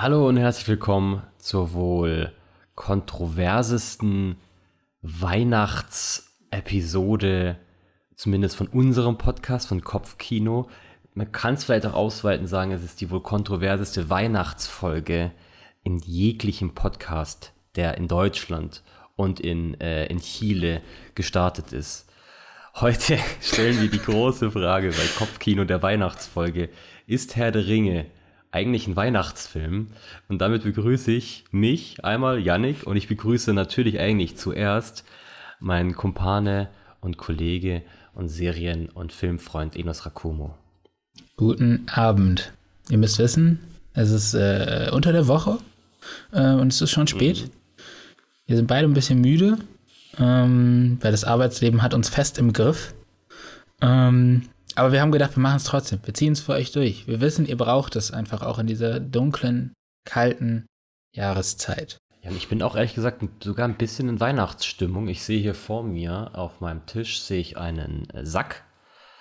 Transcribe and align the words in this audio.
Hallo 0.00 0.28
und 0.28 0.36
herzlich 0.36 0.68
willkommen 0.68 1.24
zur 1.38 1.72
wohl 1.72 2.32
kontroversesten 2.76 4.36
Weihnachtsepisode, 5.02 7.58
zumindest 8.14 8.54
von 8.54 8.68
unserem 8.68 9.18
Podcast, 9.18 9.66
von 9.66 9.82
Kopfkino. 9.82 10.68
Man 11.14 11.32
kann 11.32 11.54
es 11.54 11.64
vielleicht 11.64 11.84
auch 11.84 11.94
ausweiten 11.94 12.46
sagen, 12.46 12.70
es 12.70 12.84
ist 12.84 13.00
die 13.00 13.10
wohl 13.10 13.24
kontroverseste 13.24 14.08
Weihnachtsfolge 14.08 15.32
in 15.82 15.98
jeglichem 15.98 16.76
Podcast, 16.76 17.52
der 17.74 17.98
in 17.98 18.06
Deutschland 18.06 18.84
und 19.16 19.40
in, 19.40 19.80
äh, 19.80 20.06
in 20.06 20.20
Chile 20.20 20.80
gestartet 21.16 21.72
ist. 21.72 22.08
Heute 22.76 23.18
stellen 23.40 23.80
wir 23.80 23.90
die 23.90 23.98
große 23.98 24.52
Frage 24.52 24.90
bei 24.90 25.06
Kopfkino 25.18 25.64
der 25.64 25.82
Weihnachtsfolge. 25.82 26.68
Ist 27.08 27.34
Herr 27.34 27.50
der 27.50 27.66
Ringe 27.66 28.06
eigentlich 28.50 28.86
ein 28.86 28.96
Weihnachtsfilm. 28.96 29.88
Und 30.28 30.40
damit 30.40 30.64
begrüße 30.64 31.12
ich 31.12 31.44
mich 31.50 32.04
einmal, 32.04 32.40
Yannick, 32.40 32.86
und 32.86 32.96
ich 32.96 33.08
begrüße 33.08 33.52
natürlich 33.52 33.98
eigentlich 33.98 34.36
zuerst 34.36 35.04
meinen 35.60 35.94
Kumpane 35.94 36.68
und 37.00 37.16
Kollege 37.18 37.82
und 38.14 38.28
Serien- 38.28 38.88
und 38.88 39.12
Filmfreund 39.12 39.76
Enos 39.76 40.06
Rakumo. 40.06 40.54
Guten 41.36 41.86
Abend. 41.88 42.52
Ihr 42.90 42.98
müsst 42.98 43.18
wissen, 43.18 43.60
es 43.92 44.10
ist 44.10 44.34
äh, 44.34 44.90
unter 44.92 45.12
der 45.12 45.28
Woche 45.28 45.58
äh, 46.32 46.52
und 46.52 46.72
es 46.72 46.80
ist 46.80 46.90
schon 46.90 47.06
spät. 47.06 47.44
Mhm. 47.44 47.50
Wir 48.46 48.56
sind 48.56 48.66
beide 48.66 48.88
ein 48.88 48.94
bisschen 48.94 49.20
müde, 49.20 49.58
ähm, 50.18 50.98
weil 51.00 51.12
das 51.12 51.24
Arbeitsleben 51.24 51.82
hat 51.82 51.94
uns 51.94 52.08
fest 52.08 52.38
im 52.38 52.52
Griff. 52.52 52.94
Ähm, 53.80 54.48
aber 54.78 54.92
wir 54.92 55.00
haben 55.00 55.12
gedacht, 55.12 55.36
wir 55.36 55.42
machen 55.42 55.56
es 55.56 55.64
trotzdem. 55.64 55.98
Wir 56.04 56.14
ziehen 56.14 56.32
es 56.32 56.40
für 56.40 56.52
euch 56.52 56.70
durch. 56.70 57.08
Wir 57.08 57.20
wissen, 57.20 57.46
ihr 57.46 57.56
braucht 57.56 57.96
es 57.96 58.12
einfach 58.12 58.42
auch 58.42 58.58
in 58.58 58.68
dieser 58.68 59.00
dunklen, 59.00 59.74
kalten 60.04 60.66
Jahreszeit. 61.12 61.98
Ja, 62.22 62.30
ich 62.30 62.48
bin 62.48 62.62
auch 62.62 62.76
ehrlich 62.76 62.94
gesagt 62.94 63.22
sogar 63.42 63.66
ein 63.66 63.76
bisschen 63.76 64.08
in 64.08 64.20
Weihnachtsstimmung. 64.20 65.08
Ich 65.08 65.24
sehe 65.24 65.40
hier 65.40 65.54
vor 65.54 65.82
mir 65.82 66.30
auf 66.34 66.60
meinem 66.60 66.86
Tisch 66.86 67.20
sehe 67.20 67.40
ich 67.40 67.56
einen 67.56 68.08
äh, 68.10 68.24
Sack. 68.24 68.64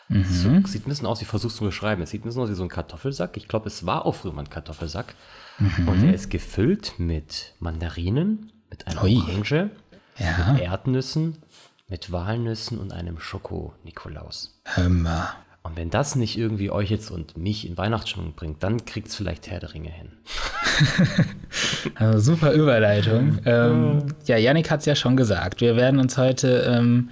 Mhm. 0.10 0.24
So, 0.26 0.50
sieht 0.68 0.86
ein 0.86 0.90
bisschen 0.90 1.08
aus, 1.08 1.22
ich 1.22 1.28
versuche 1.28 1.52
es 1.52 1.58
zu 1.58 1.66
beschreiben. 1.66 2.04
Es 2.04 2.12
sieht 2.12 2.22
ein 2.22 2.28
bisschen 2.28 2.44
aus 2.44 2.50
wie 2.50 2.56
so 2.56 2.64
ein 2.64 2.70
Kartoffelsack. 2.70 3.36
Ich 3.36 3.48
glaube, 3.48 3.68
es 3.68 3.86
war 3.86 4.06
auch 4.06 4.14
früher 4.14 4.34
mal 4.34 4.44
ein 4.44 4.50
Kartoffelsack. 4.50 5.16
Mhm. 5.58 5.88
Und 5.88 6.04
er 6.04 6.14
ist 6.14 6.30
gefüllt 6.30 7.00
mit 7.00 7.56
Mandarinen, 7.60 8.52
mit 8.70 8.86
einer 8.86 9.04
Ui. 9.04 9.18
Orange, 9.18 9.72
ja. 10.18 10.54
mit 10.54 10.62
Erdnüssen, 10.62 11.40
mit 11.88 12.12
Walnüssen 12.12 12.78
und 12.78 12.94
einem 12.94 13.20
Schoko-Nikolaus. 13.20 14.62
Mal. 14.88 15.30
Und 15.68 15.78
wenn 15.78 15.90
das 15.90 16.16
nicht 16.16 16.38
irgendwie 16.38 16.72
euch 16.72 16.90
jetzt 16.90 17.12
und 17.12 17.38
mich 17.38 17.68
in 17.68 17.78
Weihnachtsstimmung 17.78 18.34
bringt, 18.34 18.64
dann 18.64 18.86
kriegt 18.86 19.10
es 19.10 19.16
vielleicht 19.16 19.48
Herr 19.48 19.60
der 19.60 19.74
Ringe 19.74 19.92
hin. 19.92 20.10
also 21.96 22.34
super 22.34 22.54
Überleitung. 22.54 23.40
ähm, 23.46 24.06
ja, 24.26 24.38
Yannick 24.38 24.72
hat 24.72 24.82
es 24.82 24.86
ja 24.86 24.96
schon 24.96 25.18
gesagt. 25.18 25.62
Wir 25.62 25.76
werden 25.76 26.00
uns 26.00 26.18
heute 26.18 26.66
ähm, 26.68 27.10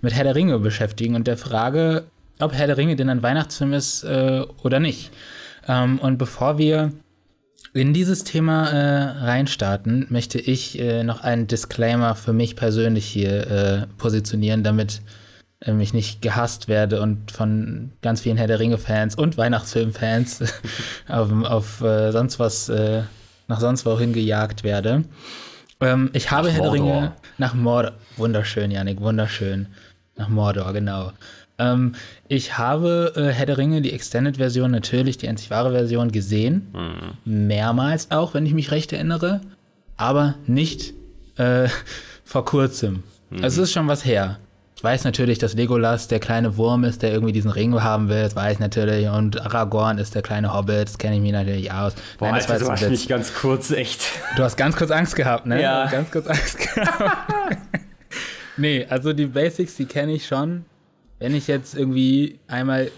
mit 0.00 0.14
Herr 0.14 0.24
der 0.24 0.34
Ringe 0.34 0.58
beschäftigen 0.58 1.14
und 1.14 1.26
der 1.26 1.36
Frage, 1.36 2.04
ob 2.38 2.52
Herr 2.52 2.66
der 2.66 2.76
Ringe 2.76 2.96
denn 2.96 3.08
ein 3.08 3.22
Weihnachtsfilm 3.22 3.72
ist 3.72 4.04
äh, 4.04 4.44
oder 4.62 4.80
nicht. 4.80 5.10
Ähm, 5.66 5.98
und 5.98 6.18
bevor 6.18 6.58
wir 6.58 6.92
in 7.74 7.92
dieses 7.92 8.24
Thema 8.24 8.70
äh, 8.70 9.24
reinstarten, 9.24 10.06
möchte 10.08 10.38
ich 10.38 10.78
äh, 10.78 11.04
noch 11.04 11.20
einen 11.22 11.46
Disclaimer 11.46 12.14
für 12.14 12.32
mich 12.32 12.56
persönlich 12.56 13.06
hier 13.06 13.50
äh, 13.50 13.86
positionieren, 13.98 14.62
damit 14.62 15.02
ähm, 15.64 15.80
ich 15.80 15.92
nicht 15.92 16.22
gehasst 16.22 16.68
werde 16.68 17.00
und 17.00 17.30
von 17.30 17.92
ganz 18.02 18.20
vielen 18.20 18.36
Herr 18.36 18.46
der 18.46 18.60
Ringe-Fans 18.60 19.14
und 19.16 19.36
Weihnachtsfilm-Fans 19.36 20.44
auf, 21.08 21.32
auf 21.44 21.80
äh, 21.80 22.12
sonst 22.12 22.38
was, 22.38 22.68
äh, 22.68 23.02
nach 23.48 23.60
sonst 23.60 23.84
wohin 23.84 24.12
gejagt 24.12 24.64
werde. 24.64 25.04
Ähm, 25.80 26.10
ich 26.12 26.30
habe 26.30 26.48
nach 26.48 26.54
Herr 26.54 26.62
Mordor. 26.64 26.76
der 26.76 26.94
Ringe 26.94 27.12
nach 27.38 27.54
Mordor. 27.54 27.92
Wunderschön, 28.16 28.70
Janik, 28.70 29.00
wunderschön. 29.00 29.66
Nach 30.16 30.28
Mordor, 30.28 30.72
genau. 30.72 31.12
Ähm, 31.58 31.94
ich 32.28 32.56
habe 32.56 33.12
äh, 33.16 33.32
Herr 33.32 33.46
der 33.46 33.58
Ringe, 33.58 33.82
die 33.82 33.92
Extended-Version, 33.92 34.70
natürlich, 34.70 35.18
die 35.18 35.28
einzig 35.28 35.50
wahre 35.50 35.72
Version, 35.72 36.12
gesehen. 36.12 36.68
Mhm. 36.72 37.46
Mehrmals 37.46 38.10
auch, 38.10 38.34
wenn 38.34 38.46
ich 38.46 38.54
mich 38.54 38.70
recht 38.70 38.92
erinnere. 38.92 39.40
Aber 39.96 40.36
nicht 40.46 40.94
äh, 41.36 41.68
vor 42.24 42.44
kurzem. 42.44 43.02
Mhm. 43.30 43.42
Also 43.42 43.62
es 43.62 43.68
ist 43.68 43.74
schon 43.74 43.88
was 43.88 44.04
her. 44.04 44.38
Ich 44.78 44.84
weiß 44.84 45.02
natürlich, 45.02 45.40
dass 45.40 45.54
Legolas 45.54 46.06
der 46.06 46.20
kleine 46.20 46.56
Wurm 46.56 46.84
ist, 46.84 47.02
der 47.02 47.10
irgendwie 47.10 47.32
diesen 47.32 47.50
Ring 47.50 47.82
haben 47.82 48.08
will. 48.08 48.22
Das 48.22 48.36
weiß 48.36 48.52
ich 48.52 48.58
natürlich. 48.60 49.08
Und 49.08 49.40
Aragorn 49.44 49.98
ist 49.98 50.14
der 50.14 50.22
kleine 50.22 50.54
Hobbit. 50.54 50.86
Das 50.86 50.98
kenne 50.98 51.16
ich 51.16 51.20
mir 51.20 51.32
natürlich 51.32 51.72
aus. 51.72 51.96
Boah, 52.16 52.26
Nein, 52.26 52.36
das 52.36 52.48
Alter, 52.48 52.64
du 52.66 52.70
hast 52.70 52.88
mich 52.88 53.08
ganz 53.08 53.34
kurz 53.34 53.72
echt. 53.72 54.02
Du 54.36 54.44
hast 54.44 54.56
ganz 54.56 54.76
kurz 54.76 54.92
Angst 54.92 55.16
gehabt, 55.16 55.46
ne? 55.46 55.60
Ja. 55.60 55.86
Ganz 55.86 56.12
kurz 56.12 56.28
Angst 56.28 56.58
gehabt. 56.58 57.32
nee, 58.56 58.86
also 58.88 59.12
die 59.12 59.26
Basics, 59.26 59.74
die 59.74 59.86
kenne 59.86 60.12
ich 60.12 60.28
schon. 60.28 60.64
Wenn 61.18 61.34
ich 61.34 61.48
jetzt 61.48 61.74
irgendwie 61.74 62.38
einmal 62.46 62.92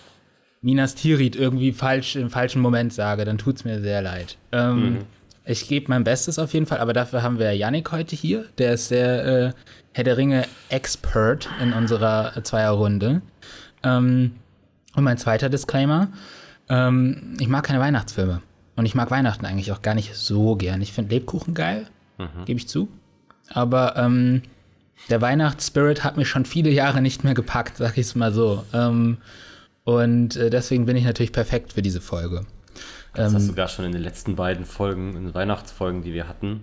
Minas 0.61 0.95
Tirith 0.95 1.35
irgendwie 1.35 1.73
falsch 1.73 2.15
im 2.15 2.29
falschen 2.29 2.61
Moment 2.61 2.93
sage, 2.93 3.25
dann 3.25 3.39
tut 3.39 3.57
es 3.57 3.65
mir 3.65 3.81
sehr 3.81 4.03
leid. 4.03 4.37
Ähm, 4.53 4.77
mhm. 4.77 4.99
Ich 5.45 5.69
gebe 5.69 5.87
mein 5.89 6.05
Bestes 6.05 6.39
auf 6.39 6.53
jeden 6.53 6.67
Fall, 6.67 6.78
aber 6.78 6.93
dafür 6.93 7.23
haben 7.23 7.39
wir 7.39 7.53
Yannick 7.53 7.93
heute 7.93 8.15
hier. 8.15 8.45
Der 8.59 8.75
ist 8.75 8.89
sehr 8.89 9.25
äh, 9.25 9.53
Herr 9.93 10.05
der 10.05 10.17
Ringe 10.17 10.47
Expert 10.69 11.49
in 11.61 11.73
unserer 11.73 12.33
Zweierrunde. 12.45 13.23
Ähm, 13.83 14.33
und 14.95 15.05
mein 15.05 15.19
zweiter 15.19 15.49
Disclaimer: 15.49 16.09
ähm, 16.69 17.37
Ich 17.41 17.49
mag 17.49 17.65
keine 17.65 17.81
Weihnachtsfilme. 17.81 18.43
Und 18.77 18.87
ich 18.87 18.95
mag 18.95 19.11
Weihnachten 19.11 19.45
eigentlich 19.45 19.73
auch 19.73 19.83
gar 19.83 19.95
nicht 19.95 20.15
so 20.15 20.56
gern. 20.56 20.81
Ich 20.81 20.93
finde 20.93 21.15
Lebkuchen 21.15 21.55
geil, 21.55 21.87
mhm. 22.19 22.45
gebe 22.47 22.59
ich 22.59 22.69
zu. 22.69 22.89
Aber 23.49 23.97
ähm, 23.97 24.43
der 25.09 25.21
Weihnachtsspirit 25.21 26.05
hat 26.05 26.17
mich 26.17 26.29
schon 26.29 26.45
viele 26.45 26.71
Jahre 26.71 27.03
nicht 27.03 27.25
mehr 27.25 27.34
gepackt, 27.34 27.79
sag 27.79 27.99
ich 27.99 28.06
es 28.06 28.15
mal 28.15 28.33
so. 28.33 28.65
Ähm, 28.73 29.19
und 29.84 30.37
äh, 30.37 30.50
deswegen 30.50 30.87
bin 30.87 30.97
ich 30.97 31.05
natürlich 31.05 31.33
perfekt 31.33 31.73
für 31.73 31.83
diese 31.83 32.00
Folge. 32.00 32.47
Das 33.15 33.31
ähm, 33.31 33.37
hast 33.37 33.43
du 33.44 33.48
sogar 33.48 33.69
schon 33.69 33.84
in 33.84 33.93
den 33.93 34.03
letzten 34.03 34.37
beiden 34.37 34.65
Folgen, 34.65 35.16
in 35.16 35.25
den 35.25 35.34
Weihnachtsfolgen, 35.34 36.03
die 36.03 36.12
wir 36.12 36.28
hatten. 36.28 36.62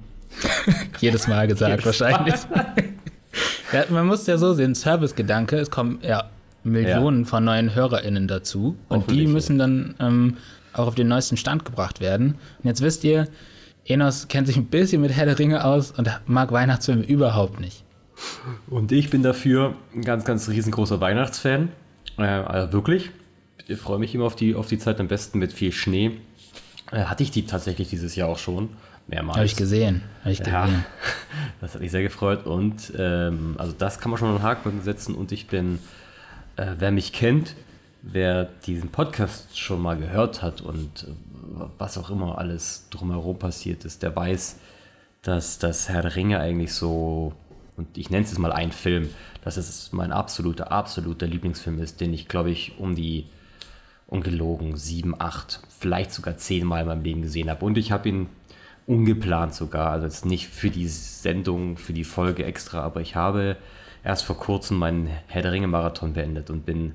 jedes 0.99 1.27
Mal 1.27 1.47
gesagt, 1.47 1.71
jedes 1.71 1.85
wahrscheinlich. 1.85 2.35
ja, 3.73 3.85
man 3.89 4.07
muss 4.07 4.27
ja 4.27 4.37
so 4.37 4.53
sehen, 4.53 4.75
Servicegedanke, 4.75 5.57
es 5.57 5.71
kommen 5.71 5.99
ja 6.01 6.29
Millionen 6.63 7.23
ja. 7.23 7.25
von 7.25 7.45
neuen 7.45 7.73
HörerInnen 7.73 8.27
dazu 8.27 8.75
und 8.89 9.09
die 9.09 9.25
müssen 9.27 9.57
dann 9.57 9.95
ähm, 9.99 10.37
auch 10.73 10.87
auf 10.87 10.95
den 10.95 11.07
neuesten 11.07 11.37
Stand 11.37 11.65
gebracht 11.65 12.01
werden. 12.01 12.35
Und 12.61 12.65
jetzt 12.65 12.81
wisst 12.81 13.03
ihr, 13.03 13.27
Enos 13.85 14.27
kennt 14.27 14.47
sich 14.47 14.57
ein 14.57 14.65
bisschen 14.65 15.01
mit 15.01 15.11
Herr 15.11 15.25
der 15.25 15.39
Ringe 15.39 15.63
aus 15.63 15.91
und 15.91 16.09
mag 16.25 16.51
Weihnachtsfilme 16.51 17.03
überhaupt 17.03 17.59
nicht. 17.59 17.83
Und 18.69 18.91
ich 18.91 19.09
bin 19.09 19.23
dafür 19.23 19.75
ein 19.95 20.01
ganz, 20.01 20.25
ganz 20.25 20.49
riesengroßer 20.49 20.99
Weihnachtsfan. 20.99 21.69
Äh, 22.17 22.23
also 22.23 22.73
wirklich. 22.73 23.11
Ich 23.67 23.77
freue 23.79 23.99
mich 23.99 24.15
immer 24.15 24.25
auf 24.25 24.35
die, 24.35 24.55
auf 24.55 24.67
die 24.67 24.77
Zeit 24.77 24.99
am 24.99 25.07
besten 25.07 25.39
mit 25.39 25.53
viel 25.53 25.71
Schnee. 25.71 26.17
Äh, 26.91 27.03
hatte 27.03 27.23
ich 27.23 27.31
die 27.31 27.45
tatsächlich 27.45 27.89
dieses 27.89 28.15
Jahr 28.15 28.29
auch 28.29 28.37
schon. 28.37 28.69
Mehrmals. 29.07 29.37
Habe 29.37 29.45
ich 29.45 29.55
gesehen. 29.55 30.03
Hab 30.23 30.31
ich 30.31 30.39
ja, 30.39 30.65
gesehen. 30.65 30.85
das 31.61 31.73
hat 31.73 31.81
mich 31.81 31.91
sehr 31.91 32.03
gefreut. 32.03 32.45
Und 32.45 32.91
ähm, 32.97 33.55
also 33.57 33.73
das 33.77 33.99
kann 33.99 34.11
man 34.11 34.19
schon 34.19 34.29
einen 34.29 34.43
Haken 34.43 34.81
setzen. 34.81 35.15
Und 35.15 35.31
ich 35.31 35.47
bin, 35.47 35.79
äh, 36.57 36.73
wer 36.77 36.91
mich 36.91 37.13
kennt, 37.13 37.55
wer 38.01 38.45
diesen 38.65 38.89
Podcast 38.89 39.57
schon 39.57 39.81
mal 39.81 39.97
gehört 39.97 40.41
hat 40.41 40.61
und 40.61 41.03
äh, 41.03 41.11
was 41.77 41.97
auch 41.97 42.09
immer 42.09 42.37
alles 42.37 42.87
drumherum 42.89 43.39
passiert 43.39 43.85
ist, 43.85 44.03
der 44.03 44.15
weiß, 44.15 44.57
dass 45.21 45.59
das 45.59 45.89
Herr 45.89 46.01
der 46.01 46.15
Ringe 46.15 46.39
eigentlich 46.39 46.73
so, 46.73 47.33
und 47.75 47.97
ich 47.97 48.09
nenne 48.09 48.23
es 48.23 48.31
jetzt 48.31 48.39
mal 48.39 48.51
ein 48.51 48.71
Film, 48.71 49.09
dass 49.43 49.57
es 49.57 49.91
mein 49.93 50.11
absoluter, 50.11 50.71
absoluter 50.71 51.27
Lieblingsfilm 51.27 51.79
ist, 51.79 52.01
den 52.01 52.13
ich, 52.13 52.27
glaube 52.27 52.51
ich, 52.51 52.77
um 52.77 52.95
die 52.95 53.25
ungelogen 54.07 54.77
sieben, 54.77 55.19
acht, 55.19 55.59
vielleicht 55.77 56.11
sogar 56.11 56.37
zehn 56.37 56.65
Mal 56.65 56.81
in 56.81 56.87
meinem 56.87 57.03
Leben 57.03 57.21
gesehen 57.21 57.49
habe. 57.49 57.65
Und 57.65 57.77
ich 57.77 57.91
habe 57.91 58.09
ihn 58.09 58.27
ungeplant 58.87 59.53
sogar, 59.53 59.91
also 59.91 60.05
jetzt 60.05 60.25
nicht 60.25 60.47
für 60.47 60.69
die 60.69 60.87
Sendung, 60.87 61.77
für 61.77 61.93
die 61.93 62.05
Folge 62.05 62.45
extra, 62.45 62.81
aber 62.81 63.01
ich 63.01 63.15
habe 63.15 63.57
erst 64.03 64.23
vor 64.23 64.37
kurzem 64.37 64.77
meinen 64.77 65.09
Herr 65.27 65.41
der 65.41 65.51
Ringe 65.51 65.67
Marathon 65.67 66.13
beendet 66.13 66.49
und 66.49 66.65
bin 66.65 66.93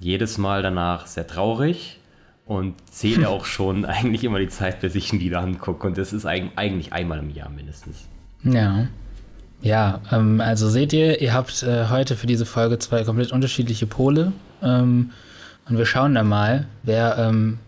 jedes 0.00 0.38
Mal 0.38 0.62
danach 0.62 1.06
sehr 1.06 1.26
traurig 1.26 2.00
und 2.46 2.74
zähle 2.90 3.28
auch 3.28 3.44
schon 3.44 3.84
eigentlich 3.84 4.24
immer 4.24 4.38
die 4.38 4.48
Zeit, 4.48 4.80
bis 4.80 4.94
ich 4.94 5.12
ihn 5.12 5.20
wieder 5.20 5.40
angucke. 5.40 5.86
Und 5.86 5.98
das 5.98 6.14
ist 6.14 6.24
eigentlich 6.24 6.92
einmal 6.92 7.18
im 7.18 7.30
Jahr 7.30 7.50
mindestens. 7.50 8.08
Ja. 8.42 8.88
Ja, 9.62 10.00
ähm, 10.12 10.42
also 10.42 10.68
seht 10.68 10.92
ihr, 10.92 11.22
ihr 11.22 11.32
habt 11.32 11.62
äh, 11.62 11.88
heute 11.88 12.16
für 12.16 12.26
diese 12.26 12.44
Folge 12.44 12.78
zwei 12.78 13.02
komplett 13.04 13.32
unterschiedliche 13.32 13.86
Pole. 13.86 14.32
Ähm, 14.62 15.10
und 15.68 15.78
wir 15.78 15.86
schauen 15.86 16.14
dann 16.14 16.28
mal, 16.28 16.66
wer. 16.82 17.16
Ähm, 17.18 17.58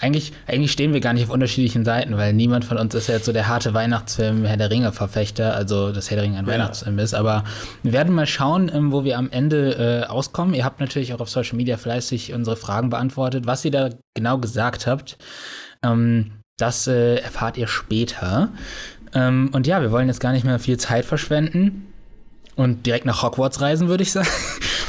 eigentlich, 0.00 0.32
eigentlich 0.46 0.72
stehen 0.72 0.94
wir 0.94 1.00
gar 1.00 1.12
nicht 1.12 1.24
auf 1.24 1.30
unterschiedlichen 1.30 1.84
Seiten, 1.84 2.16
weil 2.16 2.32
niemand 2.32 2.64
von 2.64 2.78
uns 2.78 2.94
ist 2.94 3.08
ja 3.08 3.16
jetzt 3.16 3.26
so 3.26 3.32
der 3.32 3.48
harte 3.48 3.74
Weihnachtsfilm 3.74 4.46
Herr 4.46 4.56
der 4.56 4.70
Ringe-Verfechter, 4.70 5.54
also 5.54 5.92
dass 5.92 6.10
Herr 6.10 6.16
der 6.16 6.24
Ringe 6.24 6.38
ein 6.38 6.46
ja. 6.46 6.52
Weihnachtsfilm 6.54 6.98
ist. 6.98 7.12
Aber 7.12 7.44
wir 7.82 7.92
werden 7.92 8.14
mal 8.14 8.26
schauen, 8.26 8.70
ähm, 8.74 8.92
wo 8.92 9.04
wir 9.04 9.18
am 9.18 9.30
Ende 9.30 10.04
äh, 10.04 10.08
auskommen. 10.08 10.54
Ihr 10.54 10.64
habt 10.64 10.80
natürlich 10.80 11.12
auch 11.12 11.20
auf 11.20 11.28
Social 11.28 11.56
Media 11.56 11.76
fleißig 11.76 12.32
unsere 12.32 12.56
Fragen 12.56 12.88
beantwortet. 12.88 13.46
Was 13.46 13.62
ihr 13.64 13.70
da 13.70 13.90
genau 14.14 14.38
gesagt 14.38 14.86
habt, 14.86 15.18
ähm, 15.82 16.32
das 16.56 16.86
äh, 16.86 17.16
erfahrt 17.16 17.58
ihr 17.58 17.68
später. 17.68 18.48
Ähm, 19.14 19.50
und 19.52 19.66
ja, 19.66 19.82
wir 19.82 19.92
wollen 19.92 20.08
jetzt 20.08 20.20
gar 20.20 20.32
nicht 20.32 20.44
mehr 20.44 20.58
viel 20.58 20.78
Zeit 20.78 21.04
verschwenden 21.04 21.86
und 22.56 22.86
direkt 22.86 23.04
nach 23.04 23.22
Hogwarts 23.22 23.60
reisen, 23.60 23.88
würde 23.88 24.02
ich 24.02 24.12
sagen. 24.12 24.28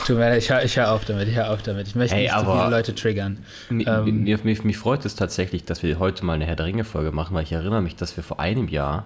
Tut 0.06 0.18
mir 0.18 0.30
leid, 0.30 0.38
ich 0.40 0.50
höre 0.50 0.62
hör 0.62 0.92
auf 0.94 1.06
damit, 1.06 1.28
ich 1.28 1.36
höre 1.36 1.52
auf 1.52 1.62
damit. 1.62 1.88
Ich 1.88 1.96
möchte 1.96 2.16
hey, 2.16 2.24
nicht 2.24 2.38
zu 2.38 2.46
viele 2.46 2.70
Leute 2.70 2.96
triggern. 2.96 3.38
Ähm, 3.70 4.24
mir, 4.24 4.40
mir, 4.44 4.58
mich 4.64 4.78
freut 4.78 5.06
es 5.06 5.16
tatsächlich, 5.16 5.66
dass 5.66 5.84
wir 5.84 6.00
heute 6.00 6.26
mal 6.26 6.34
eine 6.34 6.46
Herr 6.46 6.56
der 6.56 6.66
Ringe-Folge 6.66 7.12
machen, 7.12 7.36
weil 7.36 7.44
ich 7.44 7.52
erinnere 7.52 7.82
mich, 7.82 7.96
dass 7.96 8.16
wir 8.18 8.24
vor 8.24 8.40
einem 8.40 8.68
Jahr, 8.68 9.06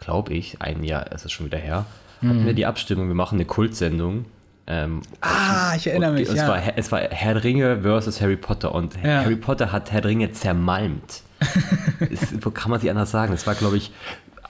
glaube 0.00 0.34
ich, 0.34 0.60
ein 0.60 0.84
Jahr, 0.84 1.06
es 1.12 1.24
ist 1.24 1.32
schon 1.32 1.46
wieder 1.46 1.58
her, 1.58 1.86
mhm. 2.20 2.28
hatten 2.28 2.46
wir 2.46 2.54
die 2.54 2.66
Abstimmung, 2.66 3.08
wir 3.08 3.14
machen 3.14 3.36
eine 3.36 3.46
Kultsendung. 3.46 4.26
Ähm, 4.66 5.02
ah, 5.22 5.74
ich 5.76 5.86
erinnere 5.86 6.12
mich. 6.12 6.28
Und 6.28 6.36
ja. 6.36 6.42
es, 6.42 6.48
war, 6.48 6.78
es 6.78 6.92
war 6.92 7.00
Herr 7.00 7.34
der 7.34 7.44
Ringe 7.44 7.82
versus 7.82 8.20
Harry 8.20 8.36
Potter 8.36 8.74
und 8.74 8.94
ja. 9.02 9.22
Harry 9.22 9.36
Potter 9.36 9.72
hat 9.72 9.90
Herr 9.90 10.02
der 10.02 10.10
Ringe 10.10 10.30
zermalmt. 10.32 11.22
es, 12.10 12.34
kann 12.54 12.70
man 12.70 12.80
sich 12.80 12.90
anders 12.90 13.10
sagen? 13.10 13.32
Es 13.32 13.46
war, 13.46 13.54
glaube 13.54 13.76
ich, 13.76 13.90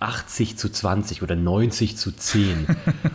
80 0.02 0.58
zu 0.58 0.68
20 0.68 1.22
oder 1.22 1.36
90 1.36 1.96
zu 1.96 2.10
10. 2.12 2.66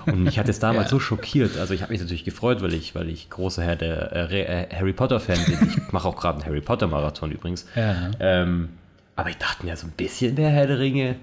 Und 0.06 0.24
mich 0.24 0.40
hat 0.40 0.48
es 0.48 0.60
damals 0.60 0.86
ja. 0.86 0.90
so 0.92 1.00
schockiert. 1.00 1.58
Also 1.58 1.74
ich 1.74 1.82
habe 1.82 1.92
mich 1.92 2.02
natürlich 2.02 2.24
gefreut, 2.24 2.62
weil 2.62 2.74
ich, 2.74 2.96
weil 2.96 3.10
ich 3.10 3.30
großer 3.30 3.64
Herr 3.64 3.76
der 3.76 4.12
äh, 4.32 4.42
äh 4.42 4.76
Harry 4.76 4.94
Potter-Fan 4.94 5.40
bin. 5.46 5.74
Ich 5.86 5.92
mache 5.92 6.08
auch 6.08 6.16
gerade 6.16 6.40
einen 6.40 6.46
Harry 6.46 6.62
Potter-Marathon 6.62 7.32
übrigens. 7.32 7.66
Ja. 7.76 8.12
Ähm, 8.20 8.70
aber 9.16 9.30
ich 9.30 9.38
dachte 9.38 9.66
mir, 9.66 9.76
so 9.76 9.88
ein 9.88 9.92
bisschen 9.92 10.36
mehr 10.36 10.50
Herr 10.50 10.68
der 10.68 10.80
Ringe, 10.80 11.16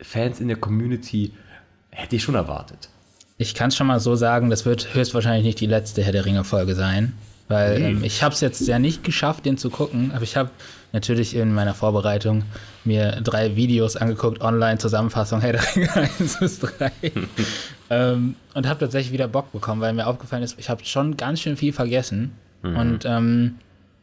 Fans 0.00 0.40
in 0.40 0.48
der 0.48 0.56
Community, 0.56 1.32
hätte 1.90 2.16
ich 2.16 2.22
schon 2.22 2.34
erwartet. 2.34 2.88
Ich 3.36 3.54
kann 3.54 3.68
es 3.68 3.76
schon 3.76 3.86
mal 3.86 4.00
so 4.00 4.16
sagen, 4.16 4.50
das 4.50 4.64
wird 4.64 4.94
höchstwahrscheinlich 4.94 5.44
nicht 5.44 5.60
die 5.60 5.66
letzte 5.66 6.02
Herr 6.02 6.12
der 6.12 6.24
Ringe-Folge 6.24 6.74
sein. 6.74 7.14
Weil 7.50 7.82
ähm, 7.82 8.04
ich 8.04 8.22
habe 8.22 8.32
es 8.32 8.40
jetzt 8.40 8.66
ja 8.68 8.78
nicht 8.78 9.02
geschafft, 9.02 9.44
den 9.44 9.58
zu 9.58 9.70
gucken, 9.70 10.12
aber 10.14 10.22
ich 10.22 10.36
habe 10.36 10.50
natürlich 10.92 11.34
in 11.34 11.52
meiner 11.52 11.74
Vorbereitung 11.74 12.44
mir 12.84 13.20
drei 13.22 13.56
Videos 13.56 13.96
angeguckt, 13.96 14.40
Online-Zusammenfassung, 14.40 15.40
hey, 15.40 15.52
der 15.52 15.62
Ringe 15.74 15.92
1 15.92 16.38
bis 16.38 16.60
3. 16.60 16.92
ähm, 17.90 18.36
und 18.54 18.68
habe 18.68 18.78
tatsächlich 18.78 19.12
wieder 19.12 19.26
Bock 19.26 19.50
bekommen, 19.50 19.80
weil 19.80 19.92
mir 19.92 20.06
aufgefallen 20.06 20.44
ist, 20.44 20.60
ich 20.60 20.70
habe 20.70 20.84
schon 20.84 21.16
ganz 21.16 21.40
schön 21.40 21.56
viel 21.56 21.72
vergessen. 21.72 22.36
Mhm. 22.62 22.76
Und 22.76 23.04
ähm, 23.04 23.56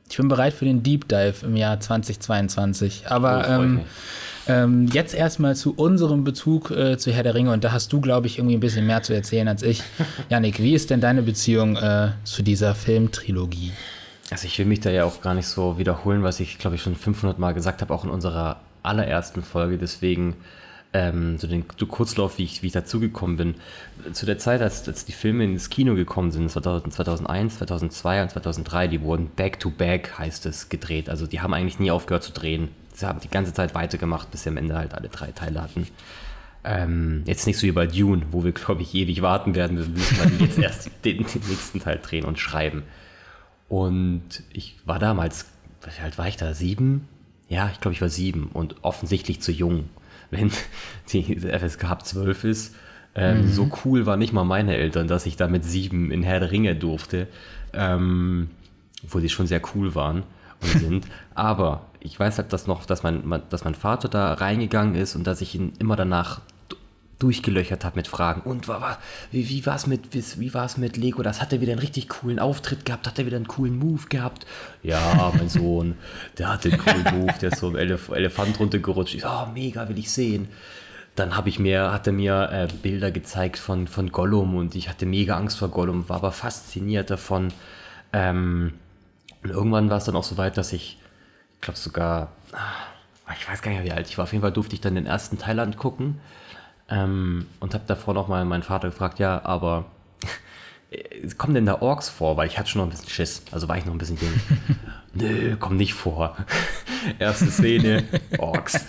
ich 0.10 0.18
bin 0.18 0.28
bereit 0.28 0.54
für 0.54 0.66
den 0.66 0.84
Deep 0.84 1.08
Dive 1.08 1.46
im 1.46 1.56
Jahr 1.56 1.80
2022. 1.80 3.04
Aber 3.08 3.46
oh, 3.48 3.80
ähm, 4.48 4.88
jetzt 4.94 5.14
erstmal 5.14 5.56
zu 5.56 5.74
unserem 5.76 6.24
Bezug 6.24 6.72
äh, 6.72 6.98
zu 6.98 7.12
Herr 7.12 7.24
der 7.24 7.36
Ringe. 7.36 7.52
Und 7.52 7.64
da 7.64 7.72
hast 7.72 7.92
du, 7.94 8.02
glaube 8.02 8.28
ich, 8.28 8.38
irgendwie 8.38 8.56
ein 8.56 8.60
bisschen 8.60 8.86
mehr 8.86 9.04
zu 9.04 9.14
erzählen 9.14 9.48
als 9.48 9.64
ich. 9.64 9.84
Janik, 10.30 10.60
wie 10.60 10.74
ist 10.74 10.90
denn 10.90 11.02
deine 11.02 11.22
Beziehung 11.22 11.76
äh, 11.76 12.10
zu 12.24 12.44
dieser 12.44 12.76
Filmtrilogie? 12.76 13.72
Also 14.30 14.46
ich 14.46 14.58
will 14.60 14.66
mich 14.66 14.82
da 14.82 14.90
ja 14.90 15.06
auch 15.06 15.22
gar 15.22 15.34
nicht 15.34 15.48
so 15.48 15.78
wiederholen, 15.78 16.24
was 16.24 16.40
ich, 16.40 16.58
glaube 16.58 16.76
ich, 16.76 16.82
schon 16.82 16.96
500 16.96 17.40
Mal 17.40 17.54
gesagt 17.54 17.82
habe, 17.82 17.94
auch 17.94 18.04
in 18.04 18.10
unserer 18.10 18.60
allerersten 18.84 19.42
Folge. 19.42 19.78
Deswegen 19.78 20.36
ähm, 20.94 21.38
so 21.38 21.48
den 21.48 21.66
so 21.78 21.86
Kurzlauf, 21.86 22.38
wie 22.38 22.44
ich, 22.44 22.64
wie 22.64 22.68
ich 22.68 22.74
dazugekommen 22.74 23.38
bin. 23.38 23.56
Zu 24.14 24.26
der 24.26 24.38
Zeit, 24.38 24.62
als, 24.62 24.88
als 24.88 25.06
die 25.06 25.12
Filme 25.12 25.44
ins 25.44 25.70
Kino 25.70 25.96
gekommen 25.96 26.32
sind, 26.32 26.50
2001, 26.50 27.58
2002 27.58 28.22
und 28.24 28.32
2003, 28.32 28.88
die 28.88 29.02
wurden 29.02 29.30
back-to-back, 29.36 30.14
-back, 30.14 30.18
heißt 30.20 30.46
es, 30.46 30.70
gedreht. 30.70 31.10
Also 31.10 31.28
die 31.28 31.42
haben 31.42 31.54
eigentlich 31.54 31.80
nie 31.80 31.92
aufgehört 31.92 32.24
zu 32.24 32.32
drehen. 32.32 32.70
Sie 32.98 33.06
haben 33.06 33.20
die 33.20 33.30
ganze 33.30 33.54
Zeit 33.54 33.76
weitergemacht, 33.76 34.32
bis 34.32 34.42
sie 34.42 34.50
am 34.50 34.58
Ende 34.58 34.76
halt 34.76 34.96
alle 34.96 35.08
drei 35.08 35.32
Teile 35.32 35.62
hatten. 35.62 35.86
Ähm, 36.64 37.22
jetzt 37.28 37.46
nicht 37.46 37.60
so 37.60 37.68
wie 37.68 37.72
bei 37.72 37.86
Dune, 37.86 38.24
wo 38.32 38.44
wir, 38.44 38.54
glaube 38.54 38.82
ich, 38.82 38.96
ewig 38.96 39.22
warten 39.22 39.54
werden. 39.54 39.78
Wir 39.78 39.86
müssen 39.86 40.40
jetzt 40.40 40.58
erst 40.58 40.90
den, 41.06 41.18
den 41.18 41.42
nächsten 41.48 41.80
Teil 41.80 42.00
drehen 42.02 42.26
und 42.26 42.40
schreiben. 42.40 42.82
Und 43.70 44.42
ich 44.52 44.78
war 44.86 44.98
damals, 44.98 45.46
wie 45.84 46.04
alt 46.04 46.18
war 46.18 46.28
ich 46.28 46.38
da? 46.38 46.56
Sieben? 46.56 47.08
Ja, 47.50 47.70
ich 47.72 47.80
glaube, 47.80 47.94
ich 47.94 48.02
war 48.02 48.10
sieben 48.10 48.50
und 48.52 48.78
offensichtlich 48.82 49.42
zu 49.42 49.52
jung. 49.52 49.90
Wenn 50.32 50.52
die 51.12 51.36
FSK 51.36 51.84
ab 51.84 52.04
zwölf 52.04 52.44
ist, 52.46 52.74
ähm, 53.14 53.44
mhm. 53.44 53.52
so 53.52 53.70
cool 53.86 54.08
waren 54.08 54.18
nicht 54.18 54.34
mal 54.34 54.44
meine 54.44 54.76
Eltern, 54.76 55.08
dass 55.08 55.28
ich 55.28 55.36
da 55.36 55.48
mit 55.48 55.64
sieben 55.64 56.10
in 56.10 56.24
Herr 56.24 56.40
der 56.40 56.50
Ringe 56.50 56.76
durfte. 56.76 57.28
Ähm, 57.74 58.50
obwohl 59.04 59.22
sie 59.22 59.30
schon 59.30 59.46
sehr 59.46 59.62
cool 59.76 59.94
waren 59.94 60.24
sind. 60.62 61.06
Aber 61.36 61.88
ich 62.00 62.20
weiß 62.20 62.38
halt, 62.38 62.54
dass 62.54 62.68
noch, 62.68 62.86
dass 62.86 63.04
mein, 63.04 63.44
dass 63.50 63.64
mein 63.64 63.76
Vater 63.76 64.10
da 64.10 64.34
reingegangen 64.34 64.96
ist 64.96 65.16
und 65.16 65.26
dass 65.26 65.42
ich 65.42 65.56
ihn 65.56 65.74
immer 65.80 65.96
danach 65.96 66.42
durchgelöchert 67.20 67.84
habe 67.84 67.96
mit 67.96 68.08
Fragen. 68.08 68.42
Und 68.42 68.68
war, 68.68 69.00
wie, 69.32 69.50
wie 69.50 69.66
war 69.66 69.76
es 69.76 69.88
mit, 69.88 70.14
wie, 70.14 70.24
wie 70.38 70.80
mit 70.80 70.98
Lego? 70.98 71.24
Das 71.24 71.42
hat 71.42 71.52
er 71.52 71.62
wieder 71.62 71.72
einen 71.72 71.82
richtig 71.82 72.10
coolen 72.10 72.40
Auftritt 72.40 72.86
gehabt, 72.86 73.08
hat 73.08 73.18
er 73.18 73.26
wieder 73.26 73.38
einen 73.38 73.48
coolen 73.48 73.78
Move 73.78 74.04
gehabt. 74.10 74.46
Ja, 74.84 75.32
mein 75.36 75.50
Sohn, 75.50 75.96
der 76.38 76.50
hatte 76.50 76.70
einen 76.70 76.80
coolen 76.80 77.20
Move, 77.20 77.34
der 77.42 77.52
ist 77.52 77.60
so 77.60 77.70
im 77.70 77.76
Elef 77.76 78.10
Elefant 78.10 78.60
runtergerutscht. 78.60 79.16
Ich 79.16 79.26
oh, 79.26 79.48
mega, 79.54 79.90
will 79.90 79.98
ich 79.98 80.12
sehen. 80.12 80.48
Dann 81.16 81.36
habe 81.36 81.50
ich 81.50 81.58
mir, 81.58 81.92
hat 81.92 82.06
er 82.06 82.14
mir 82.14 82.50
äh, 82.52 82.68
Bilder 82.84 83.10
gezeigt 83.10 83.58
von, 83.58 83.88
von 83.88 84.12
Gollum 84.12 84.56
und 84.56 84.76
ich 84.76 84.88
hatte 84.88 85.08
mega 85.08 85.36
Angst 85.36 85.58
vor 85.58 85.70
Gollum, 85.70 86.08
war 86.10 86.18
aber 86.18 86.32
fasziniert 86.32 87.10
davon. 87.10 87.52
Ähm, 88.14 88.74
und 89.48 89.54
irgendwann 89.54 89.90
war 89.90 89.98
es 89.98 90.04
dann 90.04 90.16
auch 90.18 90.24
so 90.26 90.38
weit, 90.38 90.58
dass 90.58 90.74
ich, 90.74 90.98
ich 91.56 91.62
glaube 91.62 91.80
sogar, 91.80 92.34
ah, 92.52 93.34
ich 93.40 93.48
weiß 93.48 93.62
gar 93.62 93.72
nicht, 93.72 93.84
wie 93.84 93.92
alt 93.94 94.10
ich 94.10 94.18
war. 94.18 94.24
Auf 94.24 94.34
jeden 94.34 94.42
Fall 94.42 94.52
durfte 94.52 94.76
ich 94.76 94.82
dann 94.82 94.96
den 94.96 95.06
ersten 95.06 95.38
Teil 95.38 95.60
angucken 95.60 96.20
ähm, 96.90 97.48
und 97.62 97.74
habe 97.74 97.86
davor 97.88 98.14
noch 98.14 98.28
mal 98.28 98.44
meinen 98.44 98.64
Vater 98.64 98.90
gefragt, 98.90 99.20
ja, 99.20 99.44
aber 99.46 99.86
kommen 101.38 101.54
denn 101.54 101.66
da 101.66 101.82
Orks 101.82 102.10
vor? 102.10 102.36
Weil 102.36 102.48
ich 102.48 102.60
hatte 102.60 102.70
schon 102.70 102.80
noch 102.82 102.88
ein 102.88 102.92
bisschen 102.92 103.10
Schiss, 103.10 103.44
also 103.52 103.70
war 103.70 103.78
ich 103.78 103.86
noch 103.86 103.94
ein 103.94 104.00
bisschen 104.00 104.18
jung. 104.18 104.34
Nö, 105.14 105.56
komm 105.58 105.78
nicht 105.78 105.94
vor. 105.94 106.36
Erste 107.20 107.50
Szene, 107.50 108.04
Orks. 108.38 108.86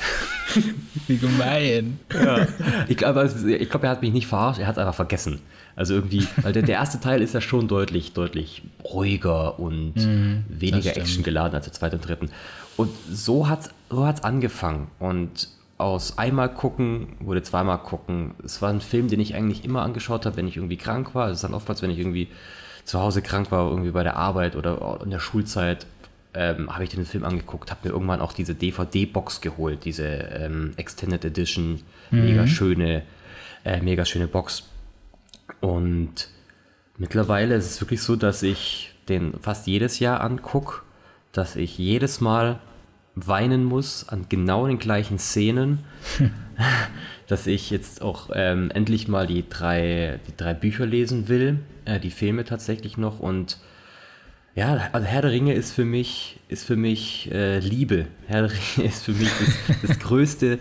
Wie 1.06 1.18
gemein. 1.18 2.00
Ja. 2.12 2.48
Ich 2.88 2.96
glaube, 2.96 3.30
glaub, 3.70 3.84
er 3.84 3.90
hat 3.90 4.02
mich 4.02 4.12
nicht 4.12 4.26
verarscht, 4.26 4.58
er 4.58 4.66
hat 4.66 4.74
es 4.74 4.78
einfach 4.78 4.94
vergessen. 4.94 5.40
Also 5.78 5.94
irgendwie, 5.94 6.26
weil 6.42 6.52
der, 6.52 6.62
der 6.62 6.74
erste 6.74 6.98
Teil 6.98 7.22
ist 7.22 7.34
ja 7.34 7.40
schon 7.40 7.68
deutlich, 7.68 8.12
deutlich 8.12 8.62
ruhiger 8.82 9.60
und 9.60 9.94
mm, 9.94 10.44
weniger 10.48 10.96
Action 10.96 11.22
geladen 11.22 11.54
als 11.54 11.66
der 11.66 11.72
zweite 11.72 11.94
und 11.94 12.08
dritte. 12.08 12.26
Und 12.76 12.90
so 13.08 13.48
hat 13.48 13.60
es 13.60 13.70
so 13.88 14.04
hat's 14.04 14.24
angefangen. 14.24 14.88
Und 14.98 15.48
aus 15.76 16.18
einmal 16.18 16.52
gucken 16.52 17.14
wurde 17.20 17.44
zweimal 17.44 17.78
gucken. 17.78 18.34
Es 18.44 18.60
war 18.60 18.70
ein 18.70 18.80
Film, 18.80 19.06
den 19.06 19.20
ich 19.20 19.36
eigentlich 19.36 19.64
immer 19.64 19.82
angeschaut 19.82 20.26
habe, 20.26 20.36
wenn 20.36 20.48
ich 20.48 20.56
irgendwie 20.56 20.78
krank 20.78 21.14
war. 21.14 21.28
Es 21.28 21.36
ist 21.36 21.44
dann 21.44 21.54
oftmals, 21.54 21.80
wenn 21.80 21.92
ich 21.92 21.98
irgendwie 22.00 22.26
zu 22.84 22.98
Hause 22.98 23.22
krank 23.22 23.52
war, 23.52 23.70
irgendwie 23.70 23.92
bei 23.92 24.02
der 24.02 24.16
Arbeit 24.16 24.56
oder 24.56 24.98
in 25.04 25.10
der 25.10 25.20
Schulzeit, 25.20 25.86
ähm, 26.34 26.74
habe 26.74 26.82
ich 26.82 26.90
den 26.90 27.06
Film 27.06 27.22
angeguckt, 27.22 27.70
habe 27.70 27.86
mir 27.86 27.94
irgendwann 27.94 28.20
auch 28.20 28.32
diese 28.32 28.56
DVD-Box 28.56 29.40
geholt, 29.42 29.84
diese 29.84 30.06
ähm, 30.06 30.72
Extended 30.76 31.24
Edition, 31.24 31.82
mhm. 32.10 32.24
mega 32.24 32.48
schöne, 32.48 33.02
äh, 33.64 33.80
mega 33.80 34.04
schöne 34.04 34.26
Box. 34.26 34.64
Und 35.60 36.28
mittlerweile 36.96 37.54
ist 37.54 37.66
es 37.66 37.80
wirklich 37.80 38.02
so, 38.02 38.16
dass 38.16 38.42
ich 38.42 38.94
den 39.08 39.34
fast 39.40 39.66
jedes 39.66 39.98
Jahr 39.98 40.20
angucke, 40.20 40.82
dass 41.32 41.56
ich 41.56 41.78
jedes 41.78 42.20
Mal 42.20 42.60
weinen 43.14 43.64
muss 43.64 44.08
an 44.08 44.26
genau 44.28 44.66
den 44.66 44.78
gleichen 44.78 45.18
Szenen, 45.18 45.80
dass 47.26 47.46
ich 47.46 47.70
jetzt 47.70 48.02
auch 48.02 48.30
ähm, 48.34 48.70
endlich 48.70 49.08
mal 49.08 49.26
die 49.26 49.48
drei, 49.48 50.20
die 50.28 50.36
drei 50.36 50.54
Bücher 50.54 50.86
lesen 50.86 51.28
will, 51.28 51.60
äh, 51.84 51.98
die 52.00 52.10
Filme 52.10 52.44
tatsächlich 52.44 52.96
noch 52.96 53.18
und 53.18 53.58
ja, 54.54 54.88
also 54.92 55.06
Herr 55.06 55.22
der 55.22 55.30
Ringe 55.30 55.54
ist 55.54 55.72
für 55.72 55.84
mich, 55.84 56.40
ist 56.48 56.64
für 56.64 56.74
mich 56.74 57.30
äh, 57.30 57.60
Liebe. 57.60 58.06
Herr 58.26 58.48
der 58.48 58.50
Ringe 58.50 58.88
ist 58.88 59.04
für 59.04 59.12
mich 59.12 59.30
das, 59.38 59.80
das 59.82 59.98
Größte, 60.00 60.58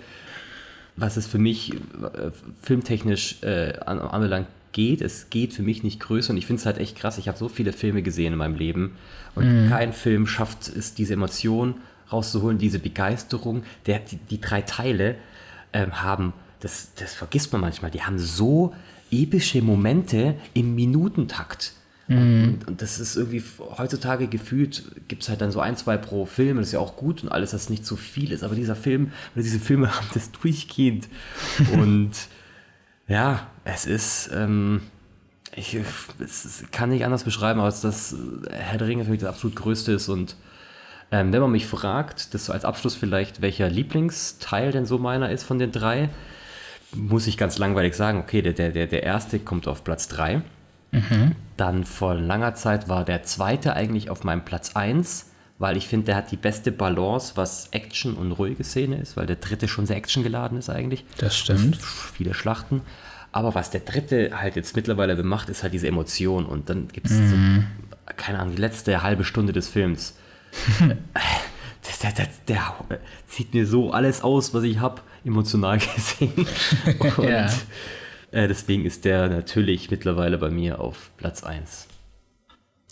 was 0.96 1.18
es 1.18 1.26
für 1.26 1.40
mich 1.40 1.74
äh, 1.74 2.32
filmtechnisch 2.62 3.42
äh, 3.42 3.74
anbelangt 3.80 4.48
geht. 4.78 5.02
Es 5.02 5.32
geht 5.32 5.54
für 5.54 5.64
mich 5.64 5.84
nicht 5.84 6.00
größer 6.00 6.30
und 6.30 6.38
ich 6.38 6.46
finde 6.46 6.60
es 6.60 6.68
halt 6.68 6.78
echt 6.78 6.96
krass. 6.96 7.18
Ich 7.18 7.28
habe 7.28 7.38
so 7.38 7.50
viele 7.50 7.74
Filme 7.74 8.04
gesehen 8.04 8.34
in 8.34 8.38
meinem 8.38 8.56
Leben 8.56 8.92
und 9.34 9.66
mhm. 9.66 9.70
kein 9.70 9.92
Film 9.92 10.28
schafft 10.28 10.68
es, 10.70 10.94
diese 10.94 11.16
Emotion 11.16 11.76
rauszuholen, 12.12 12.60
diese 12.60 12.78
Begeisterung. 12.78 13.64
Der, 13.88 13.98
die, 14.00 14.18
die 14.18 14.40
drei 14.40 14.62
Teile 14.62 15.16
ähm, 15.74 16.04
haben, 16.04 16.32
das, 16.60 16.92
das 16.96 17.16
vergisst 17.16 17.52
man 17.52 17.62
manchmal, 17.62 17.90
die 17.90 18.04
haben 18.04 18.20
so 18.20 18.76
epische 19.10 19.64
Momente 19.64 20.36
im 20.54 20.76
Minutentakt. 20.76 21.74
Mhm. 22.08 22.44
Und, 22.44 22.68
und, 22.68 22.82
das 22.84 23.00
ist 23.00 23.16
irgendwie 23.16 23.42
heutzutage 23.80 24.28
gefühlt, 24.28 24.84
gibt 25.08 25.24
es 25.24 25.30
halt 25.30 25.42
dann 25.42 25.50
so 25.50 25.60
ein, 25.60 25.76
zwei 25.76 25.98
pro 25.98 26.28
Film, 26.28 26.58
das 26.58 26.68
ist 26.68 26.74
ja 26.74 26.80
auch 26.80 26.96
gut 26.96 27.24
und 27.24 27.30
alles, 27.30 27.50
dass 27.50 27.72
nicht 27.72 27.84
zu 27.84 27.96
viel 27.96 28.32
ist, 28.32 28.44
aber 28.44 28.54
dieser 28.54 28.76
Film, 28.76 29.12
oder 29.34 29.42
diese 29.42 29.60
Filme 29.60 29.92
haben 29.96 30.08
das 30.14 30.32
durchgehend. 30.32 31.08
und 31.74 32.12
ja, 33.08 33.48
es 33.74 33.86
ist, 33.86 34.30
ähm, 34.34 34.82
ich 35.56 35.78
es 36.20 36.64
kann 36.72 36.90
nicht 36.90 37.06
anders 37.06 37.24
beschreiben, 37.24 37.60
als 37.60 37.82
dass 37.82 38.16
Herr 38.50 38.78
der 38.78 38.88
Ringe 38.88 39.06
für 39.06 39.12
mich 39.12 39.20
das 39.20 39.30
absolut 39.30 39.56
größte 39.56 39.92
ist 39.94 40.10
und 40.10 40.36
ähm, 41.12 41.32
wenn 41.32 41.42
man 41.42 41.52
mich 41.52 41.66
fragt, 41.66 42.34
das 42.34 42.46
so 42.46 42.54
als 42.54 42.66
Abschluss 42.66 42.96
vielleicht, 42.96 43.42
welcher 43.42 43.70
Lieblingsteil 43.70 44.72
denn 44.72 44.86
so 44.86 44.98
meiner 44.98 45.32
ist 45.32 45.44
von 45.44 45.58
den 45.58 45.72
drei, 45.72 46.10
muss 46.94 47.28
ich 47.28 47.38
ganz 47.38 47.58
langweilig 47.58 47.96
sagen, 47.96 48.20
okay, 48.20 48.42
der, 48.42 48.54
der, 48.54 48.88
der 48.88 49.04
erste 49.04 49.40
kommt 49.40 49.68
auf 49.68 49.84
Platz 49.84 50.08
3. 50.10 50.42
Mhm. 50.92 51.36
Dann 51.56 51.86
vor 51.86 52.16
langer 52.16 52.56
Zeit 52.56 52.90
war 52.90 53.06
der 53.06 53.24
zweite 53.24 53.74
eigentlich 53.74 54.10
auf 54.10 54.24
meinem 54.24 54.44
Platz 54.44 54.76
1, 54.76 55.32
weil 55.60 55.78
ich 55.78 55.88
finde, 55.88 56.08
der 56.08 56.16
hat 56.18 56.32
die 56.32 56.38
beste 56.38 56.72
Balance, 56.72 57.34
was 57.36 57.70
Action 57.72 58.14
und 58.14 58.34
ruhige 58.34 58.64
Szene 58.64 58.98
ist, 58.98 59.16
weil 59.18 59.26
der 59.26 59.38
dritte 59.38 59.68
schon 59.68 59.86
sehr 59.86 59.98
actiongeladen 59.98 60.58
ist 60.58 60.70
eigentlich. 60.70 61.06
Das 61.18 61.38
stimmt. 61.38 61.78
Viele 61.78 62.34
Schlachten. 62.34 62.82
Aber 63.32 63.56
was 63.56 63.70
der 63.70 63.82
dritte 63.82 64.32
halt 64.40 64.56
jetzt 64.56 64.76
mittlerweile 64.76 65.16
bemacht, 65.16 65.50
ist 65.50 65.64
halt 65.64 65.74
diese 65.74 65.88
Emotion. 65.88 66.46
Und 66.46 66.70
dann 66.70 66.88
gibt 66.88 67.08
es, 67.08 67.14
mhm. 67.14 67.66
so, 67.86 68.14
keine 68.16 68.40
Ahnung, 68.40 68.56
die 68.56 68.62
letzte 68.62 69.04
halbe 69.04 69.24
Stunde 69.24 69.54
des 69.54 69.68
Films. 69.68 70.16
der, 70.80 72.12
der, 72.12 72.12
der, 72.12 72.28
der, 72.48 73.00
zieht 73.28 73.54
mir 73.54 73.68
so 73.68 73.92
alles 73.92 74.22
aus, 74.22 74.54
was 74.54 74.64
ich 74.64 74.80
habe, 74.80 75.02
emotional 75.26 75.78
gesehen. 75.96 76.48
Und 77.18 77.30
ja. 77.30 77.50
äh, 78.32 78.48
deswegen 78.48 78.86
ist 78.86 79.06
der 79.06 79.30
natürlich 79.30 79.92
mittlerweile 79.92 80.38
bei 80.38 80.50
mir 80.50 80.80
auf 80.80 81.12
Platz 81.18 81.44
1. 81.44 81.88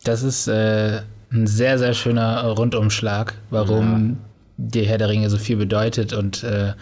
Das 0.04 0.22
ist 0.22 0.48
äh, 0.48 1.02
ein 1.32 1.48
sehr, 1.48 1.80
sehr 1.80 1.94
schöner 1.94 2.44
Rundumschlag, 2.50 3.34
warum 3.50 4.10
ja. 4.10 4.35
Die 4.58 4.86
Herr 4.86 4.98
der 4.98 5.10
Ringe 5.10 5.30
so 5.30 5.38
viel 5.38 5.58
bedeutet 5.58 6.14
und 6.14 6.44
äh, 6.44 6.74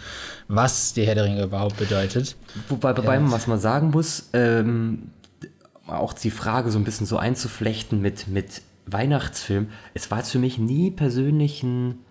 was 0.48 0.94
die 0.94 1.06
Herr 1.06 1.14
der 1.14 1.24
Ringe 1.24 1.42
überhaupt 1.42 1.76
bedeutet. 1.76 2.36
Wobei, 2.68 2.92
bei 2.92 3.14
ja. 3.14 3.32
was 3.32 3.46
man 3.46 3.58
sagen 3.58 3.90
muss, 3.90 4.30
ähm, 4.32 5.10
auch 5.86 6.12
die 6.12 6.30
Frage 6.30 6.70
so 6.70 6.78
ein 6.78 6.84
bisschen 6.84 7.06
so 7.06 7.16
einzuflechten 7.16 8.00
mit, 8.00 8.28
mit 8.28 8.62
Weihnachtsfilm. 8.86 9.68
Es 9.92 10.10
war 10.10 10.18
jetzt 10.18 10.30
für 10.30 10.38
mich 10.38 10.58
nie 10.58 10.90
persönlich 10.90 11.62
ein 11.62 12.03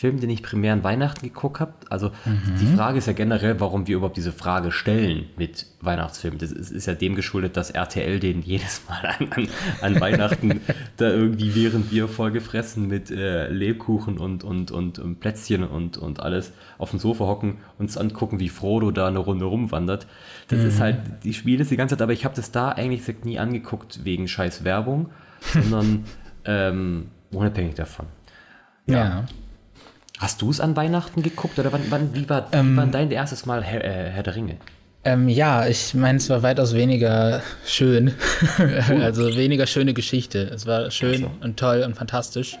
Film, 0.00 0.18
den 0.18 0.30
ich 0.30 0.42
primär 0.42 0.72
an 0.72 0.82
Weihnachten 0.82 1.26
geguckt 1.26 1.60
habe. 1.60 1.74
Also 1.90 2.08
mhm. 2.24 2.54
die 2.58 2.74
Frage 2.74 2.96
ist 2.96 3.06
ja 3.06 3.12
generell, 3.12 3.60
warum 3.60 3.86
wir 3.86 3.96
überhaupt 3.96 4.16
diese 4.16 4.32
Frage 4.32 4.72
stellen 4.72 5.26
mit 5.36 5.66
Weihnachtsfilmen. 5.82 6.38
Das 6.38 6.52
ist, 6.52 6.70
ist 6.70 6.86
ja 6.86 6.94
dem 6.94 7.14
geschuldet, 7.14 7.58
dass 7.58 7.70
RTL 7.70 8.18
den 8.18 8.40
jedes 8.46 8.80
Mal 8.88 9.04
an, 9.04 9.28
an, 9.30 9.48
an 9.82 10.00
Weihnachten 10.00 10.62
da 10.96 11.10
irgendwie, 11.10 11.54
während 11.54 11.92
wir 11.92 12.08
vollgefressen 12.08 12.88
mit 12.88 13.10
äh, 13.10 13.48
Lebkuchen 13.48 14.16
und, 14.16 14.42
und, 14.42 14.70
und, 14.70 14.98
und, 14.98 15.20
Plätzchen 15.20 15.64
und, 15.64 15.98
und 15.98 16.20
alles 16.20 16.52
auf 16.78 16.88
dem 16.90 16.98
Sofa 16.98 17.26
hocken, 17.26 17.58
uns 17.76 17.98
angucken, 17.98 18.40
wie 18.40 18.48
Frodo 18.48 18.92
da 18.92 19.06
eine 19.06 19.18
Runde 19.18 19.44
rumwandert. 19.44 20.06
Das 20.48 20.60
mhm. 20.60 20.68
ist 20.68 20.80
halt, 20.80 20.96
die 21.24 21.34
spielen 21.34 21.60
es 21.60 21.68
die 21.68 21.76
ganze 21.76 21.96
Zeit, 21.96 22.02
aber 22.02 22.14
ich 22.14 22.24
habe 22.24 22.34
das 22.34 22.50
da 22.50 22.70
eigentlich 22.70 23.02
nie 23.24 23.38
angeguckt 23.38 24.02
wegen 24.02 24.28
scheiß 24.28 24.64
Werbung, 24.64 25.10
sondern 25.52 26.06
ähm, 26.46 27.08
unabhängig 27.32 27.74
davon. 27.74 28.06
ja. 28.86 28.96
ja. 28.96 29.24
Hast 30.20 30.42
du 30.42 30.50
es 30.50 30.60
an 30.60 30.76
Weihnachten 30.76 31.22
geguckt 31.22 31.58
oder 31.58 31.72
wann, 31.72 31.80
wann 31.88 32.14
wie, 32.14 32.28
war, 32.28 32.48
ähm, 32.52 32.74
wie 32.74 32.76
war 32.76 32.86
dein 32.86 33.10
erstes 33.10 33.46
Mal 33.46 33.64
Herr, 33.64 33.82
äh, 33.82 34.10
Herr 34.10 34.22
der 34.22 34.36
Ringe? 34.36 34.56
Ähm, 35.02 35.30
ja, 35.30 35.66
ich 35.66 35.94
meine, 35.94 36.18
es 36.18 36.28
war 36.28 36.42
weitaus 36.42 36.74
weniger 36.74 37.40
schön. 37.64 38.12
also 39.00 39.34
weniger 39.34 39.66
schöne 39.66 39.94
Geschichte. 39.94 40.40
Es 40.54 40.66
war 40.66 40.90
schön 40.90 41.22
so. 41.22 41.30
und 41.40 41.58
toll 41.58 41.82
und 41.86 41.96
fantastisch. 41.96 42.58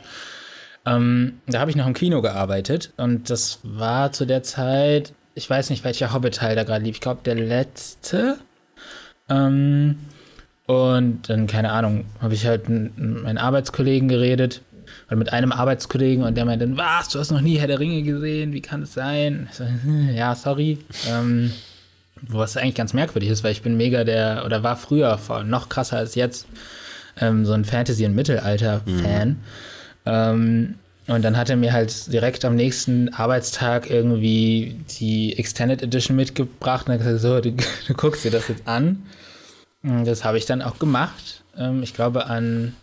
Ähm, 0.86 1.40
da 1.48 1.60
habe 1.60 1.70
ich 1.70 1.76
noch 1.76 1.86
im 1.86 1.92
Kino 1.92 2.22
gearbeitet 2.22 2.94
und 2.96 3.28
das 3.28 3.58
war 3.62 4.10
zu 4.12 4.24
der 4.24 4.42
Zeit, 4.42 5.12
ich 5.34 5.48
weiß 5.48 5.68
nicht, 5.68 5.84
welcher 5.84 6.14
Hobbit-Teil 6.14 6.56
da 6.56 6.64
gerade 6.64 6.82
lief. 6.82 6.94
Ich 6.94 7.02
glaube, 7.02 7.20
der 7.26 7.34
letzte. 7.34 8.38
Ähm, 9.28 9.98
und 10.64 11.28
dann, 11.28 11.46
keine 11.46 11.72
Ahnung, 11.72 12.06
habe 12.22 12.32
ich 12.32 12.46
halt 12.46 12.70
mit 12.70 12.96
meinen 12.96 13.36
Arbeitskollegen 13.36 14.08
geredet 14.08 14.62
und 15.10 15.18
mit 15.18 15.32
einem 15.32 15.52
Arbeitskollegen 15.52 16.24
und 16.24 16.36
der 16.36 16.44
meinte, 16.44 16.76
was, 16.76 17.08
du 17.08 17.18
hast 17.18 17.30
noch 17.30 17.40
nie 17.40 17.58
Herr 17.58 17.66
der 17.66 17.80
Ringe 17.80 18.02
gesehen, 18.02 18.52
wie 18.52 18.62
kann 18.62 18.82
es 18.82 18.94
sein? 18.94 19.48
So, 19.52 19.64
hm, 19.64 20.14
ja, 20.14 20.34
sorry. 20.34 20.78
Ähm, 21.08 21.52
was 22.22 22.56
eigentlich 22.56 22.74
ganz 22.74 22.92
merkwürdig 22.92 23.30
ist, 23.30 23.44
weil 23.44 23.52
ich 23.52 23.62
bin 23.62 23.76
mega 23.76 24.04
der, 24.04 24.44
oder 24.44 24.62
war 24.62 24.76
früher 24.76 25.18
noch 25.44 25.68
krasser 25.68 25.98
als 25.98 26.14
jetzt, 26.14 26.46
ähm, 27.20 27.44
so 27.44 27.52
ein 27.52 27.64
Fantasy- 27.64 28.06
und 28.06 28.14
Mittelalter-Fan. 28.14 29.28
Mhm. 29.28 29.36
Ähm, 30.06 30.74
und 31.06 31.22
dann 31.22 31.36
hat 31.36 31.50
er 31.50 31.56
mir 31.56 31.72
halt 31.72 32.12
direkt 32.12 32.44
am 32.44 32.54
nächsten 32.54 33.12
Arbeitstag 33.12 33.90
irgendwie 33.90 34.76
die 35.00 35.36
Extended 35.38 35.82
Edition 35.82 36.16
mitgebracht 36.16 36.86
und 36.86 36.94
hat 36.94 37.00
gesagt, 37.00 37.20
so, 37.20 37.40
du, 37.40 37.52
du 37.88 37.94
guckst 37.94 38.24
dir 38.24 38.30
das 38.30 38.48
jetzt 38.48 38.66
an. 38.66 39.02
Und 39.82 40.04
das 40.06 40.24
habe 40.24 40.38
ich 40.38 40.46
dann 40.46 40.62
auch 40.62 40.78
gemacht. 40.78 41.42
Ähm, 41.58 41.82
ich 41.82 41.94
glaube 41.94 42.26
an 42.26 42.74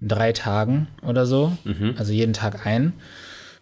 drei 0.00 0.32
Tagen 0.32 0.88
oder 1.02 1.26
so. 1.26 1.56
Mhm. 1.64 1.94
Also 1.98 2.12
jeden 2.12 2.32
Tag 2.32 2.66
ein. 2.66 2.94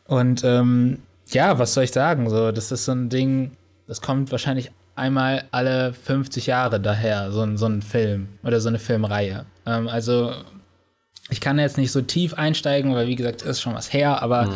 Und 0.05 0.45
ähm, 0.45 0.99
ja, 1.29 1.59
was 1.59 1.75
soll 1.75 1.85
ich 1.85 1.93
sagen? 1.93 2.29
So, 2.31 2.53
das 2.53 2.71
ist 2.73 2.85
so 2.85 2.93
ein 2.93 3.09
Ding, 3.09 3.53
das 3.87 4.01
kommt 4.01 4.31
wahrscheinlich 4.31 4.71
einmal 4.95 5.45
alle 5.51 5.93
50 5.93 6.47
Jahre 6.47 6.81
daher, 6.81 7.33
so 7.33 7.43
ein, 7.43 7.57
so 7.57 7.67
ein 7.67 7.83
Film 7.83 8.29
oder 8.43 8.61
so 8.61 8.69
eine 8.69 8.79
Filmreihe. 8.79 9.45
Ähm, 9.67 9.89
also 9.89 10.33
ich 11.29 11.41
kann 11.41 11.59
jetzt 11.59 11.79
nicht 11.79 11.93
so 11.93 12.01
tief 12.03 12.35
einsteigen, 12.35 12.95
weil 12.95 13.07
wie 13.07 13.17
gesagt, 13.17 13.43
ist 13.43 13.61
schon 13.61 13.75
was 13.75 13.93
her, 13.93 14.23
aber 14.23 14.47
mhm. 14.47 14.55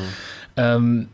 ähm, 0.56 1.08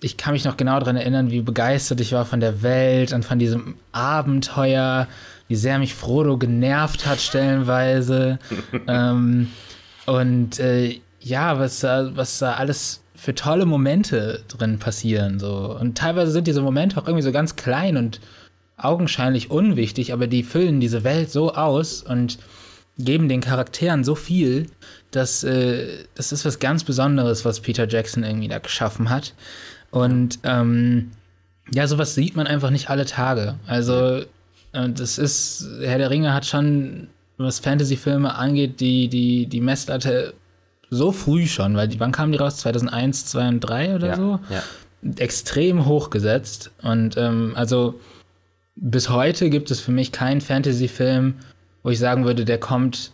ich 0.00 0.16
kann 0.16 0.32
mich 0.32 0.44
noch 0.44 0.56
genau 0.56 0.80
daran 0.80 0.96
erinnern, 0.96 1.30
wie 1.30 1.42
begeistert 1.42 2.00
ich 2.00 2.12
war 2.12 2.24
von 2.24 2.40
der 2.40 2.62
Welt 2.62 3.12
und 3.12 3.24
von 3.24 3.38
diesem 3.38 3.76
Abenteuer, 3.92 5.06
wie 5.46 5.54
sehr 5.54 5.78
mich 5.78 5.94
Frodo 5.94 6.38
genervt 6.38 7.06
hat 7.06 7.20
stellenweise. 7.20 8.40
ähm, 8.88 9.48
und 10.06 10.58
äh, 10.58 11.00
ja, 11.20 11.58
was 11.58 11.80
da, 11.80 12.10
was 12.14 12.38
da 12.38 12.54
alles 12.54 13.02
für 13.14 13.34
tolle 13.34 13.66
Momente 13.66 14.42
drin 14.48 14.78
passieren. 14.78 15.38
So. 15.38 15.76
Und 15.78 15.96
teilweise 15.96 16.32
sind 16.32 16.46
diese 16.46 16.60
Momente 16.62 17.00
auch 17.00 17.06
irgendwie 17.06 17.22
so 17.22 17.30
ganz 17.30 17.54
klein 17.54 17.96
und 17.96 18.20
augenscheinlich 18.76 19.50
unwichtig, 19.50 20.12
aber 20.12 20.26
die 20.26 20.42
füllen 20.42 20.80
diese 20.80 21.04
Welt 21.04 21.30
so 21.30 21.54
aus 21.54 22.02
und 22.02 22.38
geben 22.98 23.28
den 23.28 23.40
Charakteren 23.40 24.02
so 24.02 24.14
viel, 24.14 24.66
dass 25.12 25.44
äh, 25.44 26.04
das 26.14 26.32
ist 26.32 26.44
was 26.44 26.58
ganz 26.58 26.84
Besonderes, 26.84 27.44
was 27.44 27.60
Peter 27.60 27.88
Jackson 27.88 28.24
irgendwie 28.24 28.48
da 28.48 28.58
geschaffen 28.58 29.08
hat. 29.08 29.34
Und 29.90 30.40
ähm, 30.42 31.12
ja, 31.72 31.86
sowas 31.86 32.14
sieht 32.14 32.34
man 32.34 32.46
einfach 32.46 32.70
nicht 32.70 32.90
alle 32.90 33.06
Tage. 33.06 33.54
Also, 33.66 34.22
äh, 34.72 34.88
das 34.90 35.18
ist, 35.18 35.66
Herr 35.80 35.98
der 35.98 36.10
Ringe 36.10 36.34
hat 36.34 36.44
schon 36.44 37.08
was 37.38 37.58
Fantasy-Filme 37.58 38.34
angeht, 38.34 38.80
die, 38.80 39.08
die, 39.08 39.46
die 39.46 39.60
Messlatte 39.60 40.34
so 40.90 41.10
früh 41.10 41.46
schon, 41.46 41.76
weil 41.76 41.88
die, 41.88 41.98
wann 42.00 42.12
kamen 42.12 42.32
die 42.32 42.38
raus? 42.38 42.58
2001, 42.58 43.26
2 43.26 43.48
und 43.48 43.60
3 43.60 43.94
oder 43.94 44.06
ja, 44.08 44.16
so? 44.16 44.40
Ja. 44.50 44.62
Extrem 45.16 45.86
hochgesetzt. 45.86 46.70
Und 46.82 47.16
ähm, 47.16 47.52
also 47.56 47.98
bis 48.76 49.08
heute 49.08 49.50
gibt 49.50 49.70
es 49.70 49.80
für 49.80 49.92
mich 49.92 50.12
keinen 50.12 50.40
Fantasy-Film, 50.40 51.34
wo 51.82 51.90
ich 51.90 51.98
sagen 51.98 52.24
würde, 52.24 52.44
der 52.44 52.58
kommt 52.58 53.12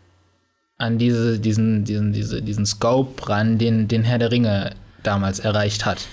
an 0.76 0.98
diese, 0.98 1.38
diesen, 1.38 1.84
diesen, 1.84 2.12
diese, 2.12 2.42
diesen 2.42 2.66
Scope 2.66 3.28
ran, 3.28 3.58
den, 3.58 3.88
den 3.88 4.04
Herr 4.04 4.18
der 4.18 4.30
Ringe 4.30 4.72
damals 5.02 5.38
erreicht 5.38 5.86
hat. 5.86 6.06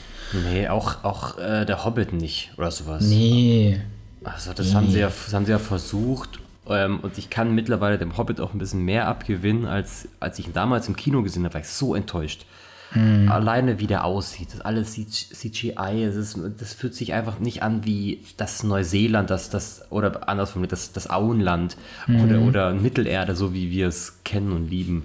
Nee, 0.52 0.68
auch, 0.68 1.04
auch 1.04 1.38
äh, 1.38 1.66
der 1.66 1.86
Hobbit 1.86 2.14
nicht 2.14 2.52
oder 2.58 2.72
sowas. 2.72 3.04
Nee. 3.04 3.82
Also 4.24 4.54
das, 4.54 4.68
nee. 4.68 4.74
Haben 4.74 4.92
sie 4.92 5.00
ja, 5.00 5.08
das 5.08 5.34
haben 5.34 5.46
sie 5.46 5.52
ja 5.52 5.60
versucht 5.60 6.40
ähm, 6.70 7.00
und 7.02 7.18
ich 7.18 7.30
kann 7.30 7.54
mittlerweile 7.54 7.98
dem 7.98 8.18
Hobbit 8.18 8.40
auch 8.40 8.54
ein 8.54 8.60
bisschen 8.60 8.84
mehr 8.84 9.08
abgewinnen, 9.08 9.66
als, 9.66 10.08
als 10.20 10.40
ich 10.40 10.48
ihn 10.48 10.54
damals 10.54 10.88
im 10.88 10.96
Kino 10.96 11.22
gesehen 11.22 11.44
habe, 11.44 11.54
war 11.54 11.62
ich 11.62 11.68
so 11.68 11.96
enttäuscht. 11.96 12.46
Hm. 12.92 13.30
Alleine 13.30 13.80
wie 13.80 13.88
der 13.88 14.06
aussieht, 14.06 14.54
das 14.54 14.62
alles 14.62 14.94
CGI, 14.94 16.04
es 16.04 16.16
ist, 16.16 16.40
das 16.58 16.74
fühlt 16.74 16.94
sich 16.94 17.14
einfach 17.14 17.40
nicht 17.40 17.64
an 17.64 17.84
wie 17.86 18.24
das 18.38 18.64
Neuseeland, 18.64 19.30
das, 19.30 19.50
das 19.50 19.92
oder 19.92 20.30
andersrum, 20.30 20.68
das, 20.68 20.94
das 20.94 21.10
Auenland 21.10 21.78
hm. 22.06 22.24
oder, 22.24 22.42
oder 22.42 22.74
Mittelerde, 22.74 23.36
so 23.36 23.54
wie 23.54 23.72
wir 23.72 23.88
es 23.88 24.24
kennen 24.24 24.52
und 24.52 24.70
lieben. 24.70 25.04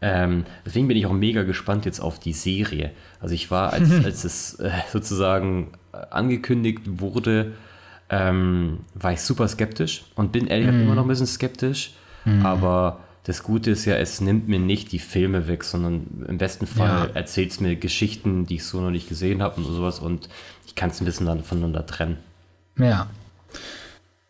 Ähm, 0.00 0.44
deswegen 0.66 0.86
bin 0.86 0.96
ich 0.96 1.06
auch 1.06 1.12
mega 1.12 1.44
gespannt 1.44 1.86
jetzt 1.86 2.00
auf 2.00 2.20
die 2.20 2.34
Serie. 2.34 2.90
Also 3.20 3.34
ich 3.34 3.50
war, 3.50 3.72
als, 3.72 3.90
als 4.04 4.24
es 4.24 4.60
äh, 4.60 4.70
sozusagen 4.92 5.72
äh, 5.92 5.96
angekündigt 6.10 6.82
wurde, 7.00 7.52
ähm, 8.10 8.80
war 8.94 9.12
ich 9.12 9.20
super 9.20 9.48
skeptisch 9.48 10.04
und 10.14 10.32
bin 10.32 10.46
ehrlich 10.46 10.68
mm. 10.68 10.82
immer 10.82 10.94
noch 10.94 11.02
ein 11.02 11.08
bisschen 11.08 11.26
skeptisch. 11.26 11.94
Mm. 12.24 12.44
Aber 12.44 13.00
das 13.24 13.42
Gute 13.42 13.70
ist 13.70 13.86
ja, 13.86 13.96
es 13.96 14.20
nimmt 14.20 14.48
mir 14.48 14.58
nicht 14.58 14.92
die 14.92 14.98
Filme 14.98 15.48
weg, 15.48 15.64
sondern 15.64 16.24
im 16.28 16.38
besten 16.38 16.66
Fall 16.66 17.08
ja. 17.08 17.14
erzählt 17.14 17.52
es 17.52 17.60
mir 17.60 17.74
Geschichten, 17.76 18.46
die 18.46 18.56
ich 18.56 18.64
so 18.64 18.80
noch 18.80 18.90
nicht 18.90 19.08
gesehen 19.08 19.42
habe 19.42 19.56
und 19.56 19.64
sowas 19.64 19.98
und 19.98 20.28
ich 20.66 20.74
kann 20.74 20.90
es 20.90 21.00
ein 21.00 21.06
bisschen 21.06 21.42
voneinander 21.42 21.86
trennen. 21.86 22.18
Ja. 22.78 23.06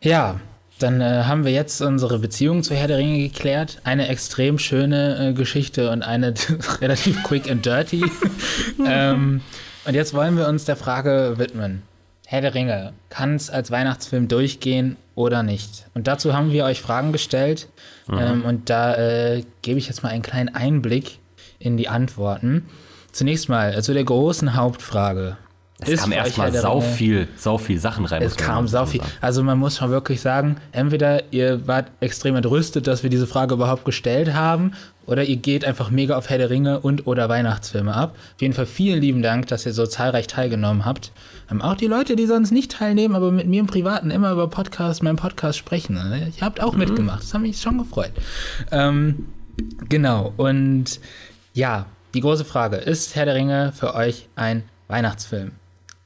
Ja, 0.01 0.39
dann 0.79 1.01
äh, 1.01 1.23
haben 1.23 1.45
wir 1.45 1.51
jetzt 1.51 1.81
unsere 1.81 2.19
Beziehung 2.19 2.63
zu 2.63 2.75
Herr 2.75 2.87
der 2.87 2.97
Ringe 2.97 3.17
geklärt. 3.17 3.79
Eine 3.83 4.07
extrem 4.07 4.59
schöne 4.59 5.29
äh, 5.29 5.33
Geschichte 5.33 5.89
und 5.91 6.01
eine 6.01 6.33
relativ 6.81 7.23
quick 7.23 7.49
and 7.49 7.65
dirty. 7.65 8.03
ähm, 8.85 9.41
und 9.85 9.93
jetzt 9.93 10.13
wollen 10.13 10.37
wir 10.37 10.47
uns 10.47 10.65
der 10.65 10.75
Frage 10.75 11.35
widmen. 11.37 11.81
Herr 12.27 12.41
der 12.41 12.55
Ringe, 12.55 12.93
kann 13.09 13.35
es 13.35 13.49
als 13.49 13.69
Weihnachtsfilm 13.69 14.27
durchgehen 14.27 14.97
oder 15.13 15.43
nicht? 15.43 15.87
Und 15.93 16.07
dazu 16.07 16.33
haben 16.33 16.51
wir 16.51 16.65
euch 16.65 16.81
Fragen 16.81 17.11
gestellt 17.11 17.69
mhm. 18.07 18.17
ähm, 18.17 18.45
und 18.45 18.69
da 18.69 18.95
äh, 18.95 19.43
gebe 19.61 19.77
ich 19.77 19.87
jetzt 19.87 20.01
mal 20.01 20.09
einen 20.09 20.23
kleinen 20.23 20.53
Einblick 20.53 21.19
in 21.59 21.77
die 21.77 21.87
Antworten. 21.87 22.65
Zunächst 23.11 23.47
mal, 23.47 23.73
also 23.73 23.93
der 23.93 24.03
großen 24.03 24.55
Hauptfrage. 24.55 25.37
Es 25.81 26.01
kam 26.01 26.11
erstmal 26.13 26.53
sau 26.53 26.79
viel, 26.79 27.27
sau 27.35 27.57
viel 27.57 27.79
Sachen 27.79 28.05
rein. 28.05 28.21
Es 28.21 28.37
kam 28.37 28.67
sau 28.67 28.85
viel. 28.85 29.01
sagen. 29.01 29.11
Also 29.19 29.43
man 29.43 29.59
muss 29.59 29.77
schon 29.77 29.89
wirklich 29.91 30.21
sagen, 30.21 30.55
entweder 30.71 31.33
ihr 31.33 31.67
wart 31.67 31.91
extrem 31.99 32.35
entrüstet, 32.35 32.87
dass 32.87 33.03
wir 33.03 33.09
diese 33.09 33.27
Frage 33.27 33.55
überhaupt 33.55 33.83
gestellt 33.83 34.33
haben, 34.33 34.71
oder 35.05 35.23
ihr 35.23 35.35
geht 35.35 35.65
einfach 35.65 35.91
mega 35.91 36.17
auf 36.17 36.29
Herr 36.29 36.37
der 36.37 36.49
Ringe 36.49 36.79
und 36.79 37.05
oder 37.05 37.29
Weihnachtsfilme 37.29 37.93
ab. 37.93 38.15
Auf 38.35 38.41
jeden 38.41 38.53
Fall 38.53 38.65
vielen 38.65 39.01
lieben 39.01 39.21
Dank, 39.21 39.47
dass 39.47 39.65
ihr 39.65 39.73
so 39.73 39.85
zahlreich 39.85 40.27
teilgenommen 40.27 40.85
habt. 40.85 41.11
Ähm, 41.51 41.61
auch 41.61 41.75
die 41.75 41.87
Leute, 41.87 42.15
die 42.15 42.25
sonst 42.25 42.51
nicht 42.51 42.71
teilnehmen, 42.71 43.15
aber 43.15 43.31
mit 43.31 43.47
mir 43.47 43.59
im 43.59 43.67
Privaten 43.67 44.09
immer 44.11 44.31
über 44.31 44.47
Podcast, 44.47 45.03
meinen 45.03 45.17
Podcast 45.17 45.57
sprechen. 45.59 45.95
ne? 45.95 46.31
Ihr 46.35 46.41
habt 46.45 46.61
auch 46.61 46.73
mitgemacht. 46.73 47.21
Das 47.21 47.33
hat 47.33 47.41
mich 47.41 47.61
schon 47.61 47.77
gefreut. 47.77 48.13
Ähm, 48.71 49.27
genau. 49.89 50.33
Und 50.37 50.99
ja, 51.53 51.85
die 52.13 52.21
große 52.21 52.45
Frage, 52.45 52.77
ist 52.77 53.15
Herr 53.15 53.25
der 53.25 53.35
Ringe 53.35 53.73
für 53.75 53.93
euch 53.93 54.27
ein 54.35 54.63
Weihnachtsfilm? 54.87 55.51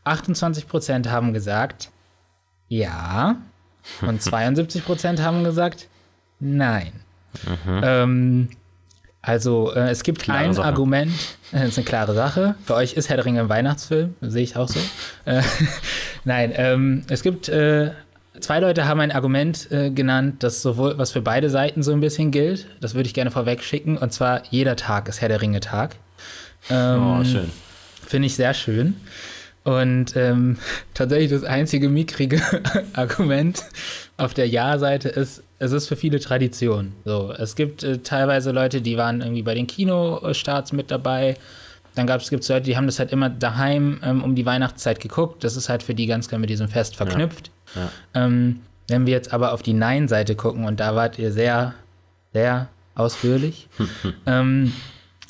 28% 0.06 1.10
haben 1.10 1.34
gesagt 1.34 1.90
ja 2.68 3.38
und 4.02 4.22
72% 4.22 5.22
haben 5.22 5.44
gesagt 5.44 5.88
nein. 6.40 6.92
Ähm, 7.68 8.50
also 9.22 9.74
äh, 9.74 9.90
es 9.90 10.04
gibt 10.04 10.22
Klare 10.22 10.40
ein 10.40 10.54
Sache. 10.54 10.66
Argument, 10.66 11.12
das 11.52 11.64
ist 11.64 11.78
eine 11.78 11.86
klare 11.86 12.14
Sache. 12.16 12.56
Für 12.66 12.76
euch 12.76 12.94
ist 12.94 13.10
Herr 13.10 13.18
der 13.18 13.26
Ringe 13.26 13.42
ein 13.42 13.50
Weihnachtsfilm, 13.50 14.16
sehe 14.22 14.44
ich 14.44 14.56
auch 14.56 14.68
so. 14.70 14.80
äh, 15.26 15.42
nein, 16.24 16.52
ähm, 16.56 17.04
es 17.10 17.22
gibt 17.22 17.50
äh, 17.50 17.92
zwei 18.40 18.60
Leute 18.60 18.88
haben 18.88 19.00
ein 19.02 19.12
Argument 19.12 19.70
äh, 19.72 19.92
genannt, 19.92 20.42
das 20.44 20.62
sowohl 20.62 20.98
was 20.98 21.12
für 21.12 21.22
beide 21.22 21.50
Seiten 21.50 21.84
so 21.84 21.92
ein 21.92 22.00
bisschen 22.00 22.32
gilt. 22.32 22.68
Das 22.80 22.96
würde 22.96 23.08
ich 23.08 23.14
gerne 23.14 23.32
vorweg 23.32 23.62
schicken. 23.64 23.98
Und 23.98 24.14
zwar 24.14 24.44
jeder 24.50 24.76
Tag 24.76 25.10
ist 25.10 25.22
Herr 25.22 25.30
der 25.30 25.42
Ringe 25.42 25.60
Tag. 25.60 25.98
Ähm, 26.70 27.02
Oh, 27.20 27.24
schön. 27.24 27.52
Finde 28.08 28.26
ich 28.28 28.36
sehr 28.36 28.54
schön. 28.54 28.96
Und 29.64 30.16
ähm, 30.16 30.58
tatsächlich 30.94 31.32
das 31.32 31.44
einzige 31.44 31.90
mickrige 31.90 32.42
Argument 32.94 33.64
auf 34.18 34.34
der 34.34 34.48
Ja-Seite 34.48 35.10
ist, 35.10 35.44
es 35.60 35.72
ist 35.72 35.88
für 35.88 35.96
viele 35.96 36.20
Tradition. 36.20 36.94
So, 37.06 37.34
es 37.38 37.56
gibt 37.56 37.84
äh, 37.84 38.00
teilweise 38.00 38.52
Leute, 38.52 38.82
die 38.82 38.98
waren 38.98 39.22
irgendwie 39.22 39.44
bei 39.44 39.54
den 39.54 39.68
Kinostarts 39.68 40.72
mit 40.72 40.92
dabei. 40.92 41.36
Dann 41.96 42.08
gab 42.08 42.22
es 42.22 42.32
Leute, 42.32 42.62
die 42.62 42.78
haben 42.78 42.86
das 42.86 43.00
halt 43.00 43.12
immer 43.12 43.30
daheim 43.30 44.00
ähm, 44.04 44.24
um 44.24 44.36
die 44.36 44.46
Weihnachtszeit 44.46 45.02
geguckt. 45.02 45.44
Das 45.44 45.58
ist 45.58 45.68
halt 45.68 45.84
für 45.84 45.94
die 45.94 46.08
ganz 46.08 46.30
klar 46.30 46.40
mit 46.40 46.50
diesem 46.50 46.70
Fest 46.70 46.96
verknüpft. 46.96 47.52
Ja. 47.76 47.92
Ähm, 48.14 48.62
wenn 48.88 49.06
wir 49.06 49.14
jetzt 49.14 49.34
aber 49.34 49.54
auf 49.54 49.62
die 49.62 49.74
Nein-Seite 49.74 50.36
gucken, 50.36 50.66
und 50.66 50.80
da 50.80 50.96
wart 50.96 51.20
ihr 51.20 51.32
sehr, 51.32 51.74
sehr 52.34 52.70
ausführlich, 52.96 53.68
ähm, 54.26 54.74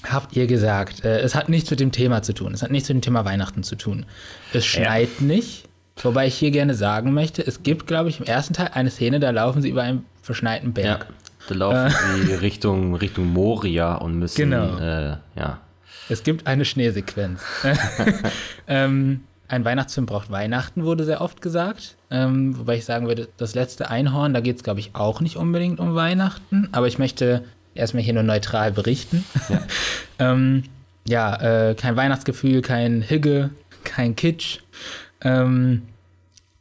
habt 0.03 0.35
ihr 0.35 0.47
gesagt, 0.47 1.03
äh, 1.03 1.19
es 1.19 1.35
hat 1.35 1.49
nichts 1.49 1.69
mit 1.71 1.79
dem 1.79 1.91
Thema 1.91 2.21
zu 2.21 2.33
tun. 2.33 2.53
Es 2.53 2.61
hat 2.63 2.71
nichts 2.71 2.87
mit 2.89 2.95
dem 2.97 3.01
Thema 3.01 3.25
Weihnachten 3.25 3.63
zu 3.63 3.75
tun. 3.75 4.05
Es 4.53 4.65
schneit 4.65 5.21
nicht. 5.21 5.65
Wobei 6.01 6.27
ich 6.27 6.35
hier 6.35 6.51
gerne 6.51 6.75
sagen 6.75 7.13
möchte, 7.13 7.45
es 7.45 7.61
gibt, 7.63 7.85
glaube 7.85 8.07
ich, 8.09 8.19
im 8.21 8.25
ersten 8.25 8.53
Teil 8.53 8.69
eine 8.73 8.89
Szene, 8.89 9.19
da 9.19 9.31
laufen 9.31 9.61
sie 9.61 9.69
über 9.69 9.81
einen 9.83 10.05
verschneiten 10.21 10.67
Ja. 10.69 10.73
Berg. 10.73 11.07
Da 11.49 11.55
laufen 11.55 11.93
sie 12.25 12.33
Richtung, 12.41 12.95
Richtung 12.95 13.27
Moria 13.27 13.95
und 13.95 14.17
müssen, 14.17 14.37
Genau. 14.49 14.77
äh, 14.77 15.17
ja. 15.35 15.59
Es 16.07 16.23
gibt 16.23 16.47
eine 16.47 16.63
Schneesequenz. 16.63 17.41
ähm, 18.67 19.21
ein 19.47 19.65
Weihnachtsfilm 19.65 20.05
braucht 20.05 20.31
Weihnachten, 20.31 20.85
wurde 20.85 21.03
sehr 21.03 21.21
oft 21.21 21.41
gesagt. 21.41 21.95
Ähm, 22.11 22.57
wobei 22.57 22.77
ich 22.77 22.85
sagen 22.85 23.07
würde, 23.07 23.27
das 23.37 23.55
letzte 23.55 23.89
Einhorn, 23.89 24.33
da 24.33 24.39
geht 24.41 24.57
es, 24.57 24.63
glaube 24.63 24.79
ich, 24.79 24.91
auch 24.93 25.21
nicht 25.21 25.35
unbedingt 25.37 25.79
um 25.79 25.95
Weihnachten. 25.95 26.69
Aber 26.71 26.87
ich 26.87 26.97
möchte 26.99 27.43
erstmal 27.79 28.03
hier 28.03 28.13
nur 28.13 28.23
neutral 28.23 28.71
berichten. 28.71 29.23
Ja. 29.49 29.61
ähm, 30.19 30.63
ja, 31.07 31.69
äh, 31.69 31.75
kein 31.75 31.95
Weihnachtsgefühl, 31.95 32.61
kein 32.61 33.01
Higge, 33.01 33.49
kein 33.83 34.15
Kitsch. 34.15 34.59
Ähm, 35.21 35.83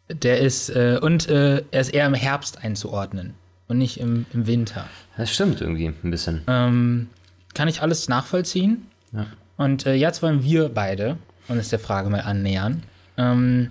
der 0.09 0.41
ist, 0.41 0.71
äh, 0.71 0.99
und 1.01 1.29
äh, 1.29 1.63
er 1.71 1.81
ist 1.81 1.91
eher 1.91 2.07
im 2.07 2.15
Herbst 2.15 2.65
einzuordnen 2.65 3.35
und 3.69 3.79
nicht 3.79 4.01
im, 4.01 4.27
im 4.33 4.47
Winter. 4.47 4.87
Das 5.17 5.33
stimmt 5.33 5.61
irgendwie 5.61 5.87
ein 5.87 6.11
bisschen. 6.11 6.43
Ähm, 6.47 7.09
kann 7.55 7.69
ich 7.69 7.83
alles 7.83 8.09
nachvollziehen. 8.09 8.87
Ja. 9.13 9.27
Und 9.57 9.87
äh, 9.87 9.95
jetzt 9.95 10.23
wollen 10.23 10.43
wir 10.43 10.69
beide 10.71 11.19
uns 11.49 11.69
der 11.69 11.79
Frage 11.79 12.09
mal 12.09 12.21
annähern. 12.21 12.83
Ähm, 13.17 13.71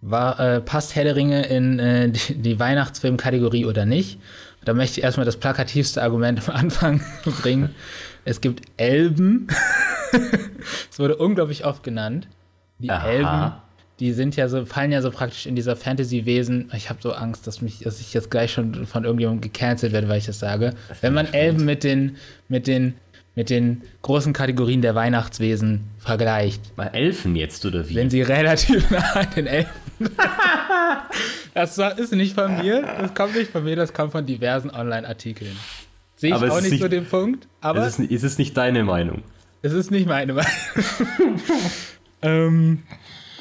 war, 0.00 0.40
äh, 0.40 0.60
passt 0.60 0.94
Herr 0.94 1.04
der 1.04 1.16
Ringe 1.16 1.46
in 1.46 1.78
äh, 1.78 2.10
die, 2.10 2.34
die 2.36 2.58
Weihnachtsfilmkategorie 2.58 3.66
oder 3.66 3.84
nicht? 3.84 4.18
Da 4.64 4.74
möchte 4.74 5.00
ich 5.00 5.04
erstmal 5.04 5.26
das 5.26 5.36
plakativste 5.36 6.02
Argument 6.02 6.48
am 6.48 6.54
Anfang 6.54 7.00
bringen. 7.42 7.74
Es 8.24 8.40
gibt 8.40 8.62
Elben. 8.76 9.46
Es 10.90 10.98
wurde 10.98 11.16
unglaublich 11.16 11.64
oft 11.64 11.84
genannt. 11.84 12.26
Die 12.80 12.90
Aha. 12.90 13.08
Elben, 13.08 13.52
die 14.00 14.12
sind 14.12 14.34
ja 14.34 14.48
so, 14.48 14.64
fallen 14.66 14.90
ja 14.90 15.00
so 15.02 15.10
praktisch 15.12 15.46
in 15.46 15.54
dieser 15.54 15.76
Fantasy-Wesen. 15.76 16.70
Ich 16.74 16.90
habe 16.90 16.98
so 17.00 17.12
Angst, 17.12 17.46
dass 17.46 17.62
mich, 17.62 17.78
dass 17.80 18.00
ich 18.00 18.12
jetzt 18.12 18.30
gleich 18.30 18.52
schon 18.52 18.86
von 18.86 19.04
irgendjemandem 19.04 19.40
gecancelt 19.52 19.92
werde, 19.92 20.08
weil 20.08 20.18
ich 20.18 20.26
das 20.26 20.40
sage. 20.40 20.74
Wenn 21.00 21.14
man 21.14 21.32
Elben 21.32 21.64
mit 21.64 21.84
den, 21.84 22.16
mit 22.48 22.66
den, 22.66 22.94
mit 23.36 23.48
den 23.50 23.82
großen 24.02 24.32
Kategorien 24.32 24.82
der 24.82 24.94
Weihnachtswesen 24.96 25.82
vergleicht, 25.98 26.74
Bei 26.74 26.86
Elfen 26.86 27.36
jetzt, 27.36 27.64
oder 27.64 27.88
wie? 27.88 27.94
sind 27.94 28.10
sie 28.10 28.22
relativ 28.22 28.90
nah 28.90 29.12
an 29.12 29.28
den 29.36 29.46
Elfen. 29.46 29.70
Das 31.54 31.78
ist 31.98 32.12
nicht 32.12 32.34
von 32.34 32.56
mir, 32.58 32.82
das 32.82 33.14
kommt 33.14 33.34
nicht 33.36 33.50
von 33.50 33.64
mir, 33.64 33.76
das 33.76 33.92
kommt 33.92 34.12
von 34.12 34.26
diversen 34.26 34.70
Online-Artikeln. 34.70 35.56
Sehe 36.16 36.30
ich 36.30 36.34
Aber 36.34 36.50
auch 36.52 36.56
ist 36.58 36.62
nicht 36.64 36.72
nicht- 36.72 36.82
so 36.82 36.88
den 36.88 37.06
Punkt, 37.06 37.48
aber 37.60 37.86
ist, 37.86 37.98
es, 37.98 38.10
ist 38.10 38.22
es 38.24 38.38
nicht 38.38 38.56
deine 38.56 38.84
Meinung? 38.84 39.22
es 39.62 39.72
ist 39.72 39.90
nicht 39.90 40.06
meine 40.06 40.32
Meinung. 40.34 40.50
ähm, 42.22 42.82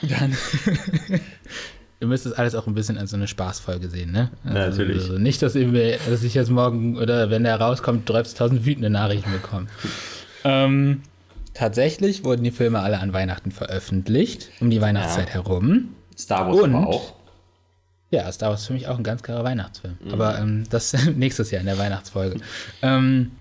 dann. 0.02 0.36
Ihr 2.02 2.08
müsst 2.08 2.26
das 2.26 2.32
alles 2.34 2.56
auch 2.56 2.66
ein 2.66 2.74
bisschen 2.76 2.98
als 2.98 3.10
so 3.12 3.18
eine 3.18 3.28
Spaßfolge 3.28 3.90
sehen, 3.90 4.12
ne? 4.14 4.30
Natürlich. 4.46 5.02
Also 5.04 5.18
nicht, 5.18 5.42
dass, 5.42 5.56
ihr, 5.56 5.98
dass 6.10 6.24
ich 6.24 6.34
jetzt 6.34 6.50
morgen 6.50 6.98
oder 6.98 7.30
wenn 7.30 7.44
der 7.44 7.60
rauskommt, 7.60 8.10
30.000 8.10 8.64
wütende 8.64 8.90
Nachrichten 8.90 9.30
bekomme. 9.34 9.68
ähm, 10.46 11.02
tatsächlich 11.54 12.24
wurden 12.24 12.46
die 12.46 12.52
Filme 12.52 12.80
alle 12.80 13.00
an 13.00 13.12
Weihnachten 13.12 13.52
veröffentlicht, 13.52 14.50
um 14.62 14.70
die 14.70 14.80
Weihnachtszeit 14.80 15.28
Ja. 15.28 15.34
herum. 15.34 15.90
Star 16.18 16.48
Wars 16.48 16.60
Und? 16.62 16.76
auch. 16.76 17.16
Ja, 18.12 18.32
Star 18.32 18.50
Wars 18.50 18.62
ist 18.62 18.68
für 18.68 18.74
mich 18.74 18.88
auch 18.88 18.98
ein 18.98 19.04
ganz 19.04 19.22
klarer 19.22 19.44
Weihnachtsfilm. 19.44 19.98
Aber 20.12 20.40
ähm, 20.40 20.64
das 20.70 20.94
nächstes 21.16 21.52
Jahr 21.52 21.62
in 21.62 21.68
der 21.68 21.78
Weihnachtsfolge. 21.78 22.40
ähm, 22.82 23.32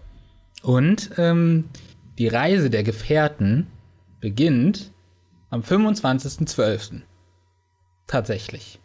und 0.63 1.11
ähm, 1.17 1.69
die 2.19 2.29
Reise 2.29 2.69
der 2.69 2.83
Gefährten 2.83 3.69
beginnt 4.21 4.91
am 5.51 5.63
25.12. 5.63 7.03
Tatsächlich. 8.07 8.81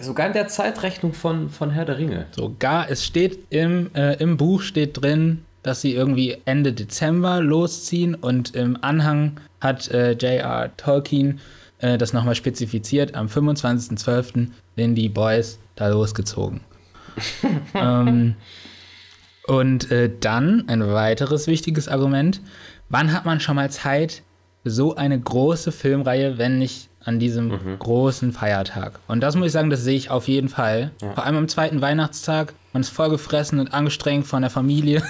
Sogar 0.00 0.28
in 0.28 0.32
der 0.32 0.48
Zeitrechnung 0.48 1.12
von, 1.12 1.48
von 1.48 1.70
Herr 1.70 1.84
der 1.84 1.98
Ringe. 1.98 2.26
Sogar, 2.34 2.90
es 2.90 3.04
steht 3.04 3.38
im, 3.50 3.94
äh, 3.94 4.14
im 4.14 4.36
Buch 4.36 4.62
steht 4.62 5.00
drin, 5.00 5.44
dass 5.62 5.80
sie 5.80 5.94
irgendwie 5.94 6.38
Ende 6.44 6.72
Dezember 6.72 7.40
losziehen 7.40 8.14
und 8.14 8.56
im 8.56 8.82
Anhang 8.82 9.40
hat 9.60 9.88
äh, 9.90 10.12
J.R. 10.12 10.76
Tolkien 10.76 11.40
äh, 11.78 11.98
das 11.98 12.12
nochmal 12.12 12.34
spezifiziert. 12.34 13.14
Am 13.14 13.26
25.12. 13.26 14.48
sind 14.76 14.94
die 14.94 15.08
Boys 15.08 15.58
da 15.74 15.88
losgezogen. 15.88 16.60
ähm, 17.74 18.34
und 19.46 19.90
äh, 19.90 20.10
dann 20.20 20.64
ein 20.68 20.86
weiteres 20.86 21.46
wichtiges 21.46 21.88
Argument. 21.88 22.40
Wann 22.88 23.12
hat 23.12 23.24
man 23.24 23.40
schon 23.40 23.56
mal 23.56 23.70
Zeit, 23.70 24.22
so 24.64 24.96
eine 24.96 25.18
große 25.18 25.70
Filmreihe, 25.70 26.38
wenn 26.38 26.58
nicht 26.58 26.88
an 27.04 27.20
diesem 27.20 27.78
großen 27.78 28.32
Feiertag? 28.32 28.98
Und 29.06 29.20
das 29.20 29.36
muss 29.36 29.46
ich 29.46 29.52
sagen, 29.52 29.70
das 29.70 29.82
sehe 29.82 29.96
ich 29.96 30.10
auf 30.10 30.26
jeden 30.26 30.48
Fall. 30.48 30.90
Vor 30.98 31.24
allem 31.24 31.36
am 31.36 31.48
zweiten 31.48 31.80
Weihnachtstag. 31.80 32.52
Man 32.72 32.82
ist 32.82 32.90
vollgefressen 32.90 33.60
und 33.60 33.72
angestrengt 33.72 34.26
von 34.26 34.42
der 34.42 34.50
Familie. 34.50 35.02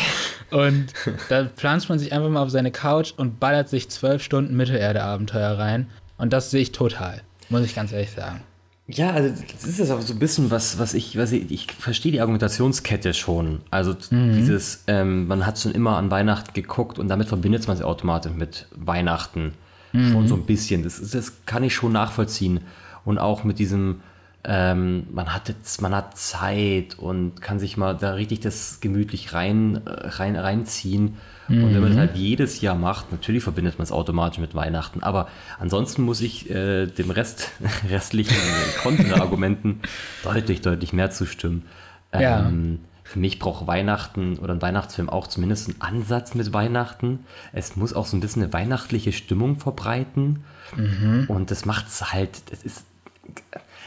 und 0.50 0.86
da 1.28 1.46
pflanzt 1.46 1.88
man 1.88 1.98
sich 1.98 2.12
einfach 2.12 2.28
mal 2.28 2.42
auf 2.42 2.50
seine 2.50 2.72
Couch 2.72 3.14
und 3.16 3.38
ballert 3.38 3.68
sich 3.68 3.88
zwölf 3.88 4.22
Stunden 4.22 4.56
Mittelerde-Abenteuer 4.56 5.58
rein. 5.58 5.88
Und 6.18 6.32
das 6.32 6.50
sehe 6.50 6.60
ich 6.62 6.72
total, 6.72 7.22
muss 7.48 7.62
ich 7.62 7.74
ganz 7.74 7.92
ehrlich 7.92 8.10
sagen. 8.12 8.40
Ja, 8.86 9.10
also 9.12 9.34
das 9.52 9.64
ist 9.64 9.80
das 9.80 9.90
auch 9.90 10.00
so 10.02 10.12
ein 10.12 10.18
bisschen, 10.18 10.50
was, 10.50 10.78
was 10.78 10.92
ich, 10.92 11.16
was 11.16 11.32
ich, 11.32 11.50
ich 11.50 11.72
verstehe 11.72 12.12
die 12.12 12.20
Argumentationskette 12.20 13.14
schon. 13.14 13.62
Also 13.70 13.94
dieses, 14.34 14.84
ähm, 14.88 15.26
man 15.26 15.46
hat 15.46 15.58
schon 15.58 15.72
immer 15.72 15.96
an 15.96 16.10
Weihnachten 16.10 16.52
geguckt 16.52 16.98
und 16.98 17.08
damit 17.08 17.28
verbindet 17.28 17.66
man 17.66 17.76
es 17.78 17.82
automatisch 17.82 18.32
mit 18.32 18.66
Weihnachten. 18.76 19.54
Schon 19.92 20.26
so 20.28 20.34
ein 20.34 20.44
bisschen. 20.44 20.82
Das, 20.82 20.98
ist- 20.98 21.14
das 21.14 21.32
kann 21.46 21.62
ich 21.62 21.72
schon 21.74 21.92
nachvollziehen. 21.92 22.60
Und 23.04 23.18
auch 23.18 23.44
mit 23.44 23.58
diesem, 23.58 24.00
ähm, 24.44 25.06
man 25.12 25.32
hat 25.32 25.48
jetzt, 25.48 25.80
man 25.80 25.94
hat 25.94 26.18
Zeit 26.18 26.98
und 26.98 27.40
kann 27.40 27.58
sich 27.58 27.76
mal 27.76 27.94
da 27.94 28.12
richtig 28.12 28.40
das 28.40 28.80
gemütlich 28.80 29.32
rein, 29.32 29.80
äh, 29.86 30.08
rein, 30.08 30.36
reinziehen. 30.36 31.16
Und 31.46 31.74
wenn 31.74 31.80
man 31.82 31.90
das 31.90 31.98
halt 31.98 32.16
jedes 32.16 32.62
Jahr 32.62 32.74
macht, 32.74 33.12
natürlich 33.12 33.42
verbindet 33.42 33.76
man 33.76 33.84
es 33.84 33.92
automatisch 33.92 34.38
mit 34.38 34.54
Weihnachten. 34.54 35.02
Aber 35.02 35.28
ansonsten 35.58 36.02
muss 36.02 36.22
ich 36.22 36.48
äh, 36.50 36.86
dem 36.86 37.10
Rest, 37.10 37.50
restlichen 37.90 38.36
Kontraargumenten 38.82 39.80
deutlich, 40.24 40.62
deutlich 40.62 40.94
mehr 40.94 41.10
zustimmen. 41.10 41.66
Ja. 42.14 42.46
Ähm, 42.46 42.80
für 43.02 43.18
mich 43.18 43.38
braucht 43.38 43.66
Weihnachten 43.66 44.38
oder 44.38 44.54
ein 44.54 44.62
Weihnachtsfilm 44.62 45.10
auch 45.10 45.26
zumindest 45.26 45.68
einen 45.68 45.80
Ansatz 45.82 46.34
mit 46.34 46.54
Weihnachten. 46.54 47.26
Es 47.52 47.76
muss 47.76 47.92
auch 47.92 48.06
so 48.06 48.16
ein 48.16 48.20
bisschen 48.20 48.42
eine 48.42 48.52
weihnachtliche 48.54 49.12
Stimmung 49.12 49.58
verbreiten. 49.58 50.44
Mhm. 50.74 51.26
Und 51.28 51.50
das 51.50 51.66
macht 51.66 51.88
es 51.88 52.12
halt, 52.12 52.50
das 52.50 52.62
ist, 52.62 52.86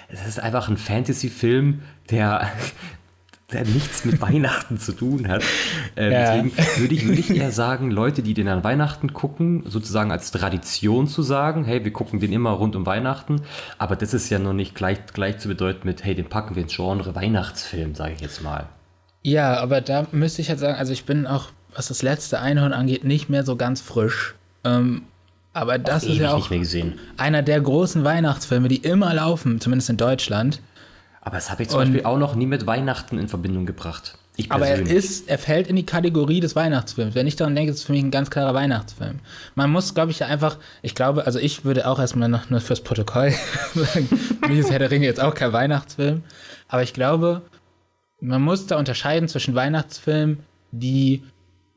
es 0.10 0.26
ist 0.26 0.40
einfach 0.40 0.70
ein 0.70 0.78
Fantasy-Film, 0.78 1.82
der, 2.10 2.50
der 3.52 3.66
nichts 3.66 4.06
mit 4.06 4.22
Weihnachten 4.22 4.78
zu 4.78 4.94
tun 4.94 5.28
hat. 5.28 5.44
Äh, 5.96 6.12
ja. 6.12 6.36
Deswegen 6.36 6.80
würde 6.80 6.96
ich, 6.96 7.08
würde 7.08 7.20
ich 7.20 7.36
eher 7.36 7.52
sagen, 7.52 7.92
Leute, 7.92 8.22
die 8.22 8.34
den 8.34 8.48
an 8.48 8.64
Weihnachten 8.64 9.14
gucken, 9.14 9.64
sozusagen 9.66 10.12
als 10.12 10.32
Tradition 10.32 11.08
zu 11.08 11.22
sagen, 11.22 11.64
hey, 11.66 11.84
wir 11.84 11.94
gucken 11.94 12.20
den 12.20 12.34
immer 12.34 12.52
rund 12.52 12.76
um 12.76 12.86
Weihnachten, 12.86 13.42
aber 13.78 13.96
das 13.96 14.14
ist 14.14 14.30
ja 14.30 14.40
noch 14.40 14.54
nicht 14.54 14.76
gleich, 14.76 15.00
gleich 15.14 15.40
zu 15.40 15.48
bedeuten 15.48 15.88
mit, 15.88 16.04
hey, 16.04 16.16
den 16.16 16.30
packen 16.30 16.56
wir 16.56 16.64
ins 16.64 16.76
Genre 16.76 17.16
Weihnachtsfilm, 17.16 17.96
sage 17.96 18.14
ich 18.16 18.22
jetzt 18.22 18.42
mal. 18.42 18.68
Ja, 19.24 19.58
aber 19.58 19.82
da 19.82 20.08
müsste 20.12 20.42
ich 20.42 20.50
halt 20.50 20.60
sagen, 20.60 20.78
also 20.78 20.94
ich 20.94 21.06
bin 21.06 21.28
auch, 21.28 21.50
was 21.74 21.90
das 21.90 22.02
letzte 22.02 22.40
Einhorn 22.40 22.74
angeht, 22.74 23.04
nicht 23.04 23.30
mehr 23.30 23.44
so 23.44 23.56
ganz 23.56 23.82
frisch. 23.82 24.36
Ähm, 24.64 25.04
aber 25.58 25.80
das 25.80 26.04
ist 26.04 26.18
ja 26.18 26.34
auch 26.34 26.50
einer 27.18 27.42
der 27.42 27.60
großen 27.60 28.04
Weihnachtsfilme, 28.04 28.68
die 28.68 28.78
immer 28.78 29.14
laufen, 29.14 29.60
zumindest 29.60 29.90
in 29.90 29.98
Deutschland. 29.98 30.62
Aber 31.22 31.36
das 31.36 31.50
habe 31.52 31.64
ich 31.64 31.70
zum 31.70 31.80
und, 31.80 31.86
Beispiel 31.86 32.06
auch 32.06 32.18
noch 32.18 32.36
nie 32.36 32.46
mit 32.46 32.68
Weihnachten 32.68 33.18
in 33.18 33.28
Verbindung 33.28 33.66
gebracht. 33.66 34.18
aber 34.50 34.68
er 34.68 34.80
ist, 34.80 35.28
er 35.28 35.38
fällt 35.38 35.68
in 35.68 35.76
die 35.76 35.86
Kategorie 35.86 36.40
des 36.40 36.56
Weihnachtsfilms. 36.56 37.16
Wenn 37.16 37.28
ich 37.28 37.36
daran 37.36 37.56
denke, 37.56 37.72
ist 37.72 37.80
es 37.80 37.84
für 37.84 37.92
mich 37.92 38.04
ein 38.04 38.12
ganz 38.12 38.30
klarer 38.30 38.54
Weihnachtsfilm. 38.54 39.20
Man 39.56 39.72
muss, 39.72 39.94
glaube 39.94 40.12
ich, 40.12 40.24
einfach, 40.24 40.58
ich 40.84 40.96
glaube, 40.96 41.26
also 41.26 41.40
ich 41.40 41.66
würde 41.66 41.88
auch 41.88 42.00
erstmal 42.00 42.30
noch 42.30 42.50
nur 42.50 42.62
fürs 42.62 42.82
Protokoll 42.82 43.34
sagen, 43.74 44.08
mich 44.48 44.60
ist 44.60 44.72
Herr 44.72 44.80
der 44.80 44.92
Ringe 44.92 45.06
jetzt 45.06 45.20
auch 45.20 45.34
kein 45.34 45.54
Weihnachtsfilm. 45.54 46.24
Aber 46.68 46.84
ich 46.84 46.94
glaube, 46.94 47.42
man 48.22 48.42
muss 48.42 48.68
da 48.68 48.78
unterscheiden 48.78 49.28
zwischen 49.28 49.56
Weihnachtsfilmen, 49.56 50.40
die 50.72 51.24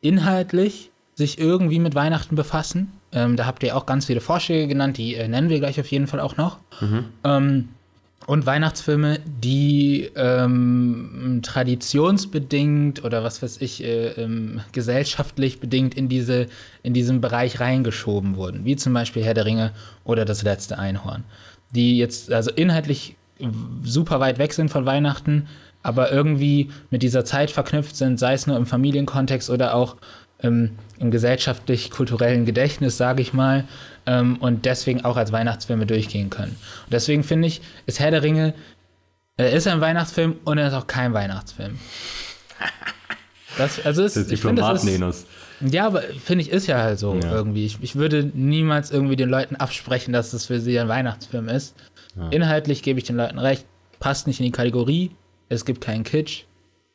inhaltlich 0.01 0.91
sich 1.15 1.39
irgendwie 1.39 1.79
mit 1.79 1.95
Weihnachten 1.95 2.37
befassen. 2.37 2.93
Ähm, 3.13 3.37
da 3.37 3.47
habt 3.47 3.63
ihr 3.63 3.77
auch 3.77 3.87
ganz 3.87 4.07
viele 4.07 4.21
Vorschläge 4.21 4.69
genannt, 4.69 4.97
die 4.97 5.15
äh, 5.15 5.29
nennen 5.29 5.49
wir 5.49 5.59
gleich 5.59 5.81
auf 5.81 5.91
jeden 5.91 6.07
Fall 6.07 6.21
auch 6.21 6.37
noch. 6.37 6.59
Mhm. 6.81 7.05
Ähm, 7.25 7.69
und 8.27 8.47
Weihnachtsfilme, 8.47 9.19
die 9.43 10.11
ähm, 10.15 11.41
traditionsbedingt 11.43 13.03
oder 13.03 13.25
was 13.25 13.43
weiß 13.43 13.61
ich, 13.61 13.83
äh, 13.83 14.09
ähm, 14.11 14.61
gesellschaftlich 14.73 15.59
bedingt 15.59 15.95
in, 15.95 16.09
diese, 16.09 16.47
in 16.83 16.95
diesen 16.95 17.21
Bereich 17.21 17.61
reingeschoben 17.61 18.37
wurden, 18.37 18.65
wie 18.65 18.77
zum 18.77 18.93
Beispiel 18.93 19.25
Herr 19.25 19.35
der 19.35 19.47
Ringe 19.47 19.73
oder 20.05 20.25
Das 20.25 20.43
letzte 20.43 20.79
Einhorn, 20.79 21.25
die 21.75 21.99
jetzt 21.99 22.31
also 22.33 22.51
inhaltlich 22.51 23.17
super 23.83 24.21
weit 24.21 24.39
weg 24.39 24.53
sind 24.53 24.71
von 24.71 24.85
Weihnachten, 24.87 25.49
aber 25.83 26.13
irgendwie 26.13 26.71
mit 26.91 27.03
dieser 27.03 27.25
Zeit 27.25 27.51
verknüpft 27.51 27.97
sind, 27.97 28.19
sei 28.19 28.35
es 28.35 28.47
nur 28.47 28.57
im 28.57 28.67
Familienkontext 28.67 29.49
oder 29.49 29.75
auch 29.75 29.97
ähm, 30.43 30.79
im 30.99 31.11
gesellschaftlich-kulturellen 31.11 32.45
Gedächtnis, 32.45 32.97
sage 32.97 33.23
ich 33.23 33.33
mal, 33.33 33.65
ähm, 34.07 34.37
und 34.37 34.67
deswegen 34.67 35.05
auch 35.05 35.17
als 35.17 35.33
Weihnachtsfilme 35.33 35.87
durchgehen 35.87 36.31
können. 36.31 36.57
Und 36.85 36.93
deswegen 36.93 37.25
finde 37.25 37.49
ich, 37.49 37.61
ist 37.87 38.01
Herr 38.01 38.11
der 38.11 38.23
Ringe, 38.23 38.55
er 39.37 39.53
ist 39.53 39.67
ein 39.67 39.81
Weihnachtsfilm 39.81 40.37
und 40.45 40.59
er 40.59 40.69
ist 40.69 40.75
auch 40.75 40.87
kein 40.87 41.13
Weihnachtsfilm. 41.13 41.79
Das, 43.59 43.85
also 43.85 44.05
ist, 44.05 44.17
das 44.17 44.27
ist 44.27 44.33
ich 44.33 44.41
finde, 44.41 44.63
das 44.63 44.85
ist, 44.85 45.27
ja, 45.61 45.87
aber 45.87 46.03
finde 46.03 46.43
ich, 46.43 46.51
ist 46.51 46.67
ja 46.67 46.79
halt 46.79 46.99
so 46.99 47.15
ja. 47.15 47.33
irgendwie. 47.33 47.67
Ich, 47.67 47.79
ich, 47.83 47.97
würde 47.97 48.31
niemals 48.33 48.91
irgendwie 48.91 49.17
den 49.17 49.29
Leuten 49.29 49.57
absprechen, 49.57 50.13
dass 50.13 50.31
das 50.31 50.47
für 50.47 50.61
sie 50.61 50.79
ein 50.79 50.89
Weihnachtsfilm 50.89 51.49
ist. 51.49 51.75
Ja. 52.17 52.29
Inhaltlich 52.29 52.83
gebe 52.83 52.99
ich 52.99 53.05
den 53.05 53.17
Leuten 53.17 53.39
recht, 53.39 53.67
passt 53.99 54.27
nicht 54.27 54.41
in 54.41 54.47
die 54.47 54.53
Kategorie. 54.53 55.11
Es 55.49 55.65
gibt 55.65 55.81
keinen 55.81 56.05
Kitsch. 56.05 56.45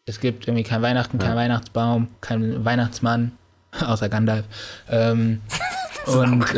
Es 0.07 0.19
gibt 0.19 0.47
irgendwie 0.47 0.61
kein 0.61 0.83
Weihnachten, 0.83 1.17
ja. 1.19 1.25
kein 1.25 1.35
Weihnachtsbaum, 1.35 2.09
kein 2.21 2.63
Weihnachtsmann, 2.63 3.31
außer 3.79 4.07
Gandalf. 4.07 4.45
Ähm, 4.87 5.41
und 6.05 6.45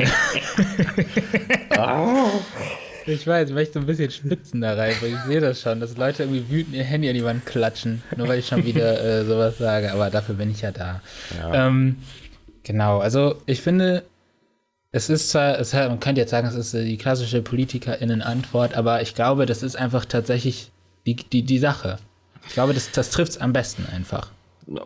ich 3.06 3.26
weiß, 3.26 3.48
ich 3.48 3.56
möchte 3.56 3.76
so 3.76 3.80
ein 3.80 3.86
bisschen 3.86 4.12
spitzen 4.12 4.60
da 4.60 4.74
rein, 4.74 4.96
weil 5.00 5.14
ich 5.14 5.20
sehe 5.22 5.40
das 5.40 5.62
schon, 5.62 5.80
dass 5.80 5.96
Leute 5.96 6.24
irgendwie 6.24 6.50
wütend 6.50 6.76
ihr 6.76 6.84
Handy 6.84 7.08
an 7.08 7.16
die 7.16 7.24
Wand 7.24 7.46
klatschen, 7.46 8.04
nur 8.18 8.28
weil 8.28 8.40
ich 8.40 8.48
schon 8.48 8.66
wieder 8.66 9.02
äh, 9.02 9.24
sowas 9.24 9.58
sage, 9.58 9.94
aber 9.94 10.10
dafür 10.10 10.36
bin 10.36 10.52
ich 10.52 10.60
ja 10.60 10.72
da. 10.72 11.00
Ja. 11.40 11.68
Ähm, 11.68 12.00
genau, 12.64 13.00
also 13.00 13.42
ich 13.46 13.62
finde, 13.62 14.04
es 14.92 15.10
ist 15.10 15.30
zwar, 15.30 15.58
es, 15.58 15.72
man 15.72 16.02
könnte 16.02 16.20
jetzt 16.20 16.32
sagen, 16.32 16.48
es 16.48 16.56
ist 16.56 16.74
die 16.74 16.98
klassische 16.98 17.42
PolitikerInnen-Antwort, 17.42 18.74
aber 18.74 19.02
ich 19.02 19.16
glaube, 19.16 19.46
das 19.46 19.64
ist 19.64 19.78
einfach 19.78 20.04
tatsächlich 20.04 20.70
die, 21.06 21.16
die, 21.16 21.44
die 21.44 21.60
Sache. 21.60 21.98
Ich 22.48 22.54
glaube, 22.54 22.74
das, 22.74 22.92
das 22.92 23.10
trifft 23.10 23.34
es 23.34 23.38
am 23.38 23.54
besten 23.54 23.86
einfach 23.94 24.32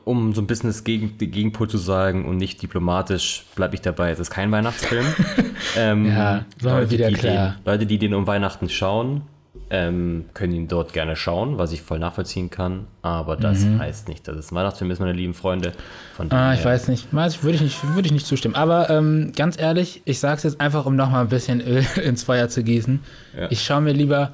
um 0.03 0.33
so 0.33 0.41
ein 0.41 0.47
bisschen 0.47 0.69
das 0.69 0.83
Gegen, 0.83 1.17
Gegenpol 1.17 1.67
zu 1.67 1.77
sagen 1.77 2.25
und 2.25 2.37
nicht 2.37 2.61
diplomatisch, 2.61 3.45
bleibe 3.55 3.75
ich 3.75 3.81
dabei. 3.81 4.11
Es 4.11 4.19
ist 4.19 4.29
kein 4.29 4.51
Weihnachtsfilm. 4.51 5.05
ähm, 5.77 6.05
ja, 6.05 6.45
Leute, 6.61 6.91
wieder 6.91 7.11
klar. 7.11 7.55
Den, 7.57 7.65
Leute, 7.65 7.85
die 7.87 7.97
den 7.97 8.13
um 8.13 8.27
Weihnachten 8.27 8.69
schauen, 8.69 9.23
ähm, 9.69 10.25
können 10.33 10.53
ihn 10.53 10.67
dort 10.67 10.93
gerne 10.93 11.15
schauen, 11.15 11.57
was 11.57 11.71
ich 11.71 11.81
voll 11.81 11.97
nachvollziehen 11.97 12.49
kann. 12.49 12.87
Aber 13.01 13.37
das 13.37 13.61
mhm. 13.61 13.79
heißt 13.79 14.07
nicht, 14.07 14.27
dass 14.27 14.35
es 14.35 14.51
ein 14.51 14.55
Weihnachtsfilm 14.55 14.91
ist, 14.91 14.99
meine 14.99 15.13
lieben 15.13 15.33
Freunde. 15.33 15.71
Von 16.15 16.31
ah, 16.31 16.53
ich 16.53 16.63
weiß 16.63 16.87
nicht. 16.89 17.11
Würde 17.11 17.55
ich 17.55 17.61
nicht, 17.61 17.95
würde 17.95 18.05
ich 18.05 18.11
nicht 18.11 18.27
zustimmen. 18.27 18.55
Aber 18.55 18.89
ähm, 18.89 19.31
ganz 19.35 19.59
ehrlich, 19.59 20.01
ich 20.05 20.19
sage 20.19 20.37
es 20.37 20.43
jetzt 20.43 20.61
einfach, 20.61 20.85
um 20.85 20.95
nochmal 20.95 21.21
ein 21.21 21.29
bisschen 21.29 21.59
Öl 21.59 21.85
ins 22.03 22.23
Feuer 22.23 22.49
zu 22.49 22.63
gießen. 22.63 22.99
Ja. 23.37 23.47
Ich 23.49 23.63
schaue 23.63 23.81
mir 23.81 23.93
lieber 23.93 24.33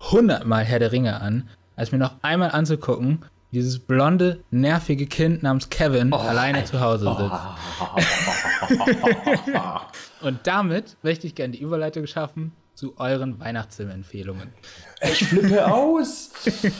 hundertmal 0.00 0.64
Herr 0.64 0.78
der 0.78 0.92
Ringe 0.92 1.20
an, 1.20 1.48
als 1.76 1.92
mir 1.92 1.98
noch 1.98 2.14
einmal 2.22 2.50
anzugucken, 2.50 3.24
dieses 3.52 3.78
blonde, 3.78 4.42
nervige 4.50 5.06
Kind 5.06 5.42
namens 5.42 5.70
Kevin 5.70 6.12
oh, 6.12 6.16
alleine 6.16 6.64
zu 6.64 6.80
Hause 6.80 7.16
sitzt. 7.16 8.80
Und 10.20 10.40
damit 10.44 10.96
möchte 11.02 11.26
ich 11.26 11.34
gerne 11.34 11.52
die 11.52 11.62
Überleitung 11.62 12.06
schaffen 12.06 12.52
zu 12.74 12.98
euren 12.98 13.38
Weihnachtsfilmempfehlungen. 13.40 14.52
Ich 15.00 15.24
flippe 15.24 15.72
aus! 15.72 16.30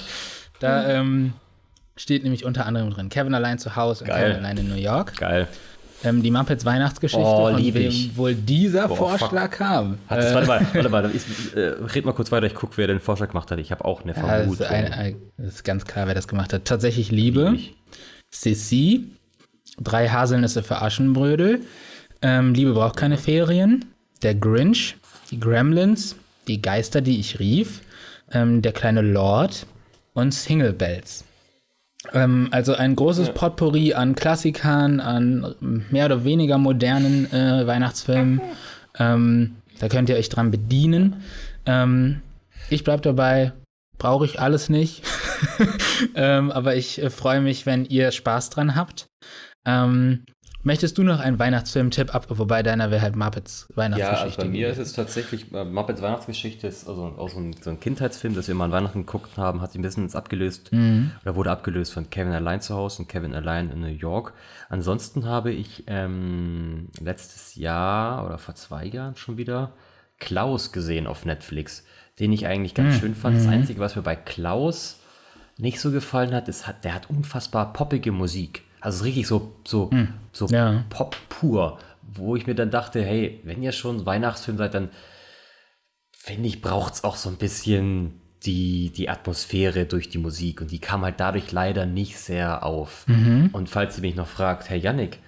da 0.61 0.88
ähm, 0.88 1.35
steht 1.96 2.24
nämlich 2.24 2.44
unter 2.44 2.66
anderem 2.66 2.90
drin 2.90 3.09
Kevin 3.09 3.35
allein 3.35 3.59
zu 3.59 3.76
Hause 3.76 4.04
und 4.04 4.11
Kevin 4.11 4.37
allein 4.37 4.59
in 4.59 4.68
New 4.68 4.74
York. 4.74 5.16
Geil. 5.16 5.48
Ähm, 6.04 6.22
die 6.22 6.30
Muppets 6.30 6.64
Weihnachtsgeschichte, 6.64 7.24
oh, 7.24 7.48
von 7.50 7.59
wem 7.59 7.76
ich. 7.76 8.16
wohl 8.16 8.35
dieser 8.35 8.88
Boah, 8.88 8.96
Vorschlag 8.96 9.50
fuck. 9.50 9.59
kam. 9.59 9.98
Hat 10.09 10.18
das, 10.18 10.35
warte 10.35 10.46
mal, 10.46 10.66
warte 10.74 10.88
mal, 10.88 11.11
ich, 11.14 11.56
äh, 11.56 11.74
red 11.94 12.04
mal 12.04 12.12
kurz 12.12 12.30
weiter, 12.30 12.46
ich 12.46 12.54
gucke, 12.54 12.76
wer 12.76 12.87
den 12.87 13.00
Vorschlag 13.00 13.28
gemacht 13.28 13.50
hat. 13.50 13.59
Ich 13.59 13.70
habe 13.70 13.85
auch 13.85 14.02
eine 14.02 14.14
Vermutung. 14.14 14.38
Ja, 14.38 14.44
das, 14.44 14.61
ist 14.61 14.96
ein, 14.98 15.16
das 15.38 15.46
ist 15.46 15.64
ganz 15.64 15.85
klar, 15.85 16.06
wer 16.06 16.14
das 16.14 16.28
gemacht 16.28 16.52
hat. 16.52 16.64
Tatsächlich 16.64 17.11
Liebe, 17.11 17.59
Sissi, 18.30 19.06
drei 19.80 20.09
Haselnüsse 20.09 20.62
für 20.62 20.82
Aschenbrödel, 20.82 21.62
ähm, 22.22 22.54
Liebe 22.54 22.72
braucht 22.72 22.96
keine 22.96 23.18
Ferien, 23.18 23.85
der 24.22 24.35
Grinch, 24.35 24.96
die 25.30 25.40
Gremlins, 25.40 26.16
die 26.46 26.61
Geister, 26.62 27.00
die 27.00 27.20
ich 27.20 27.38
rief, 27.38 27.80
ähm, 28.32 28.62
der 28.62 28.72
kleine 28.72 29.02
Lord 29.02 29.66
und 30.14 30.32
Single 30.32 30.72
Bells. 30.72 31.24
Ähm, 32.12 32.48
also 32.50 32.74
ein 32.74 32.96
großes 32.96 33.28
ja. 33.28 33.32
Potpourri 33.32 33.94
an 33.94 34.14
Klassikern, 34.14 35.00
an 35.00 35.54
mehr 35.90 36.06
oder 36.06 36.24
weniger 36.24 36.58
modernen 36.58 37.30
äh, 37.32 37.66
Weihnachtsfilmen. 37.66 38.40
Ähm, 38.98 39.56
da 39.78 39.88
könnt 39.88 40.08
ihr 40.08 40.16
euch 40.16 40.28
dran 40.28 40.50
bedienen. 40.50 41.22
Ähm, 41.66 42.22
ich 42.70 42.84
bleibe 42.84 43.02
dabei, 43.02 43.52
brauche 43.98 44.24
ich 44.24 44.40
alles 44.40 44.68
nicht. 44.68 45.02
ähm, 46.14 46.50
aber 46.50 46.76
ich 46.76 47.02
äh, 47.02 47.10
freue 47.10 47.40
mich, 47.40 47.66
wenn 47.66 47.84
ihr 47.84 48.10
Spaß 48.10 48.50
dran 48.50 48.74
habt. 48.74 49.06
Ähm, 49.66 50.24
Möchtest 50.66 50.98
du 50.98 51.05
noch 51.05 51.20
einen 51.20 51.38
Weihnachtsfilm-Tipp 51.38 52.12
ab? 52.12 52.26
Wobei 52.29 52.64
deiner 52.64 52.90
wäre 52.90 53.00
halt 53.00 53.14
Muppets 53.14 53.68
Weihnachtsgeschichte. 53.76 54.18
Ja, 54.18 54.24
also 54.24 54.42
bei 54.42 54.48
mir 54.48 54.68
ist 54.68 54.79
es 54.79 54.94
tatsächlich, 54.94 55.52
äh, 55.52 55.64
Muppets 55.64 56.02
Weihnachtsgeschichte 56.02 56.66
ist 56.66 56.88
also 56.88 57.05
auch 57.16 57.29
so 57.29 57.38
ein, 57.38 57.55
so 57.61 57.70
ein, 57.70 57.79
Kindheitsfilm, 57.79 58.35
das 58.35 58.48
wir 58.48 58.57
mal 58.57 58.64
an 58.64 58.72
Weihnachten 58.72 59.07
geguckt 59.07 59.37
haben, 59.37 59.61
hat 59.61 59.70
sich 59.70 59.79
ein 59.79 59.83
bisschen 59.83 60.12
abgelöst 60.12 60.72
mhm. 60.72 61.12
oder 61.22 61.37
wurde 61.37 61.52
abgelöst 61.52 61.92
von 61.92 62.11
Kevin 62.11 62.33
allein 62.33 62.61
zu 62.61 62.74
Hause 62.74 63.02
und 63.02 63.09
Kevin 63.09 63.33
allein 63.33 63.70
in 63.70 63.79
New 63.79 63.87
York. 63.87 64.33
Ansonsten 64.68 65.26
habe 65.26 65.52
ich 65.52 65.85
ähm, 65.87 66.88
letztes 67.00 67.55
Jahr 67.55 68.26
oder 68.26 68.38
vor 68.38 68.57
zwei 68.57 68.87
Jahren 68.87 69.14
schon 69.14 69.37
wieder 69.37 69.70
Klaus 70.18 70.72
gesehen 70.72 71.07
auf 71.07 71.24
Netflix, 71.24 71.85
den 72.18 72.33
ich 72.33 72.48
eigentlich 72.48 72.74
ganz 72.74 72.96
mhm. 72.96 72.98
schön 72.98 73.14
fand. 73.14 73.37
Das 73.37 73.44
mhm. 73.44 73.52
Einzige, 73.52 73.79
was 73.79 73.94
mir 73.94 74.02
bei 74.02 74.16
Klaus 74.16 74.98
nicht 75.59 75.79
so 75.79 75.92
gefallen 75.92 76.35
hat, 76.35 76.48
ist, 76.48 76.64
der 76.83 76.92
hat 76.92 77.09
unfassbar 77.09 77.72
poppige 77.72 78.11
Musik. 78.11 78.65
Also 78.80 79.04
richtig 79.04 79.26
so, 79.26 79.54
so, 79.66 79.90
hm. 79.90 80.14
so 80.32 80.46
ja. 80.46 80.84
Pop 80.90 81.16
pur, 81.28 81.78
wo 82.02 82.36
ich 82.36 82.46
mir 82.46 82.54
dann 82.54 82.70
dachte, 82.70 83.02
hey, 83.02 83.40
wenn 83.44 83.62
ihr 83.62 83.72
schon 83.72 84.06
Weihnachtsfilm 84.06 84.58
seid, 84.58 84.74
dann 84.74 84.90
finde 86.12 86.48
ich, 86.48 86.60
braucht 86.60 86.94
es 86.94 87.04
auch 87.04 87.16
so 87.16 87.28
ein 87.28 87.36
bisschen 87.36 88.20
die, 88.44 88.90
die 88.90 89.08
Atmosphäre 89.08 89.86
durch 89.86 90.08
die 90.08 90.18
Musik 90.18 90.60
und 90.60 90.70
die 90.70 90.78
kam 90.78 91.02
halt 91.02 91.18
dadurch 91.18 91.52
leider 91.52 91.86
nicht 91.86 92.18
sehr 92.18 92.64
auf. 92.64 93.06
Mhm. 93.08 93.50
Und 93.52 93.68
falls 93.68 93.96
ihr 93.98 94.02
mich 94.02 94.14
noch 94.14 94.28
fragt, 94.28 94.68
Herr 94.68 94.76
Yannick, 94.76 95.18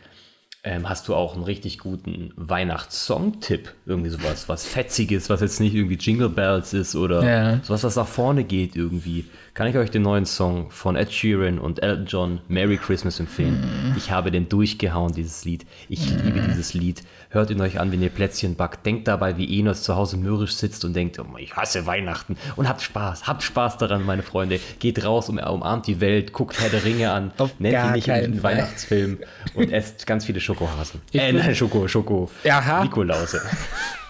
Ähm, 0.64 0.88
hast 0.88 1.07
du 1.07 1.14
auch 1.14 1.35
einen 1.35 1.44
richtig 1.44 1.79
guten 1.79 2.33
Weihnachtssong-Tipp? 2.37 3.73
Irgendwie 3.87 4.11
sowas, 4.11 4.49
was 4.49 4.66
Fetziges, 4.66 5.31
was 5.31 5.40
jetzt 5.40 5.61
nicht 5.61 5.73
irgendwie 5.75 5.94
Jingle 5.94 6.29
Bells 6.29 6.73
ist 6.75 6.97
oder 6.97 7.23
Ja. 7.23 7.61
sowas, 7.62 7.85
was 7.85 7.94
nach 7.97 8.09
vorne 8.09 8.42
geht 8.42 8.75
irgendwie. 8.75 9.25
Kann 9.55 9.68
ich 9.68 9.77
euch 9.77 9.90
den 9.90 10.03
neuen 10.03 10.27
Song 10.27 10.71
von 10.71 10.97
Ed 10.97 11.12
Sheeran 11.12 11.59
und 11.61 11.83
Elton 11.83 12.07
John, 12.07 12.40
Merry 12.49 12.77
Christmas, 12.77 13.21
empfehlen? 13.21 13.94
Ich 13.97 14.11
habe 14.11 14.31
den 14.33 14.49
durchgehauen, 14.49 15.12
dieses 15.12 15.44
Lied. 15.44 15.64
Ich 15.88 16.11
liebe 16.11 16.40
dieses 16.40 16.75
Lied. 16.75 17.03
Hört 17.30 17.50
ihn 17.50 17.60
euch 17.60 17.78
an, 17.78 17.92
wenn 17.92 18.02
ihr 18.02 18.08
Plätzchen 18.08 18.54
backt. 18.54 18.86
Denkt 18.86 19.06
dabei, 19.06 19.36
wie 19.36 19.60
Enos 19.60 19.82
zu 19.82 19.94
Hause 19.96 20.16
mürrisch 20.16 20.54
sitzt 20.54 20.84
und 20.86 20.94
denkt, 20.94 21.18
oh, 21.18 21.26
ich 21.36 21.54
hasse 21.54 21.84
Weihnachten. 21.84 22.36
Und 22.56 22.68
habt 22.68 22.80
Spaß. 22.80 23.26
Habt 23.26 23.42
Spaß 23.42 23.76
daran, 23.76 24.04
meine 24.04 24.22
Freunde. 24.22 24.60
Geht 24.78 25.04
raus, 25.04 25.28
um, 25.28 25.36
umarmt 25.38 25.86
die 25.86 26.00
Welt, 26.00 26.32
guckt 26.32 26.58
Herr 26.58 26.70
der 26.70 26.84
Ringe 26.84 27.10
an, 27.10 27.32
Auf 27.36 27.60
nennt 27.60 27.76
ihn 27.76 27.92
nicht 27.92 28.10
einen. 28.10 28.42
Weihnachtsfilm 28.42 29.18
und 29.54 29.70
esst 29.70 30.06
ganz 30.06 30.24
viele 30.24 30.40
Schokohasen. 30.40 31.02
Ich 31.12 31.20
äh, 31.20 31.32
nein, 31.32 31.54
Schoko, 31.54 31.86
Schoko. 31.86 32.30
Aha. 32.48 32.84
Nikolause. 32.84 33.42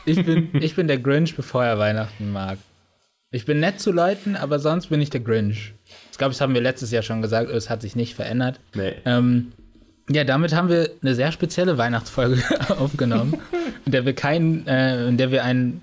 Ich 0.05 0.25
bin, 0.25 0.51
ich 0.55 0.77
bin 0.77 0.87
der 0.87 0.99
Grinch, 0.99 1.35
bevor 1.35 1.65
er 1.65 1.79
Weihnachten 1.79 2.31
mag. 2.31 2.59
Ich 3.31 3.45
bin 3.45 3.61
nett 3.61 3.81
zu 3.81 3.93
Leuten, 3.93 4.37
aber 4.37 4.59
sonst 4.59 4.87
bin 4.87 5.03
ich 5.03 5.11
der 5.11 5.21
Grinch. 5.21 5.75
Ich 6.11 6.19
glaube, 6.19 6.33
das 6.33 6.41
haben 6.41 6.55
wir 6.55 6.63
letztes 6.63 6.93
Jahr 6.93 7.03
schon 7.03 7.21
gesagt, 7.21 7.51
es 7.51 7.69
hat 7.69 7.83
sich 7.83 7.95
nicht 7.95 8.15
verändert. 8.15 8.59
Nee. 8.75 8.95
Ähm, 9.05 9.53
ja, 10.09 10.25
damit 10.25 10.55
haben 10.55 10.69
wir 10.69 10.91
eine 11.03 11.15
sehr 11.15 11.33
spezielle 11.33 11.79
Weihnachtsfolge 11.79 12.43
aufgenommen, 12.79 13.39
in 13.85 13.93
der 13.93 14.07
wir 14.07 14.15
keinen, 14.15 14.67
äh, 14.67 15.07
in 15.07 15.17
der 15.17 15.31
wir 15.31 15.45
einen 15.45 15.83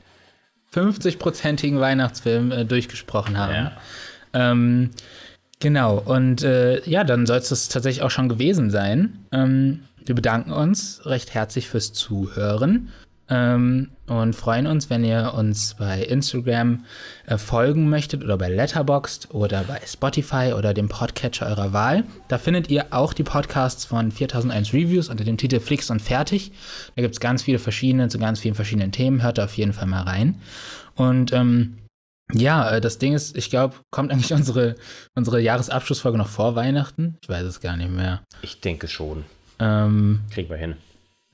50-prozentigen 0.73 1.79
Weihnachtsfilm 1.79 2.51
äh, 2.51 2.65
durchgesprochen 2.65 3.37
haben. 3.37 3.53
Ja. 3.53 3.71
Ähm, 4.33 4.91
genau, 5.59 5.97
und 5.97 6.43
äh, 6.43 6.81
ja, 6.89 7.03
dann 7.03 7.25
soll 7.25 7.37
es 7.37 7.49
das 7.49 7.69
tatsächlich 7.69 8.03
auch 8.03 8.11
schon 8.11 8.29
gewesen 8.29 8.69
sein. 8.69 9.25
Ähm, 9.31 9.83
wir 10.05 10.15
bedanken 10.15 10.51
uns 10.51 11.05
recht 11.05 11.33
herzlich 11.33 11.69
fürs 11.69 11.93
Zuhören 11.93 12.91
ähm, 13.29 13.89
und 14.07 14.35
freuen 14.35 14.67
uns, 14.67 14.89
wenn 14.89 15.03
ihr 15.03 15.33
uns 15.35 15.75
bei 15.75 16.01
Instagram 16.01 16.85
äh, 17.25 17.37
folgen 17.37 17.89
möchtet 17.89 18.23
oder 18.23 18.37
bei 18.37 18.49
Letterboxd 18.49 19.33
oder 19.33 19.63
bei 19.63 19.81
Spotify 19.85 20.53
oder 20.55 20.73
dem 20.73 20.89
Podcatcher 20.89 21.47
eurer 21.47 21.73
Wahl. 21.73 22.03
Da 22.27 22.37
findet 22.37 22.69
ihr 22.69 22.87
auch 22.91 23.13
die 23.13 23.23
Podcasts 23.23 23.85
von 23.85 24.11
4001 24.11 24.73
Reviews 24.73 25.09
unter 25.09 25.23
dem 25.23 25.37
Titel 25.37 25.59
Flix 25.59 25.89
und 25.89 26.01
Fertig. 26.01 26.51
Da 26.95 27.01
gibt 27.01 27.15
es 27.15 27.19
ganz 27.19 27.43
viele 27.43 27.59
verschiedene 27.59 28.07
zu 28.09 28.19
ganz 28.19 28.39
vielen 28.39 28.55
verschiedenen 28.55 28.91
Themen. 28.91 29.23
Hört 29.23 29.37
da 29.37 29.45
auf 29.45 29.57
jeden 29.57 29.73
Fall 29.73 29.87
mal 29.87 30.03
rein. 30.03 30.39
Und 30.95 31.33
ähm, 31.33 31.77
ja, 32.31 32.69
äh, 32.69 32.81
das 32.81 32.97
Ding 32.97 33.13
ist, 33.13 33.35
ich 33.37 33.49
glaube, 33.49 33.75
kommt 33.91 34.11
eigentlich 34.11 34.33
unsere, 34.33 34.75
unsere 35.15 35.41
Jahresabschlussfolge 35.41 36.17
noch 36.17 36.29
vor 36.29 36.55
Weihnachten? 36.55 37.17
Ich 37.21 37.29
weiß 37.29 37.43
es 37.43 37.59
gar 37.59 37.77
nicht 37.77 37.91
mehr. 37.91 38.21
Ich 38.41 38.61
denke 38.61 38.87
schon. 38.87 39.25
Ähm, 39.59 40.21
Kriegen 40.31 40.49
wir 40.49 40.57
hin. 40.57 40.75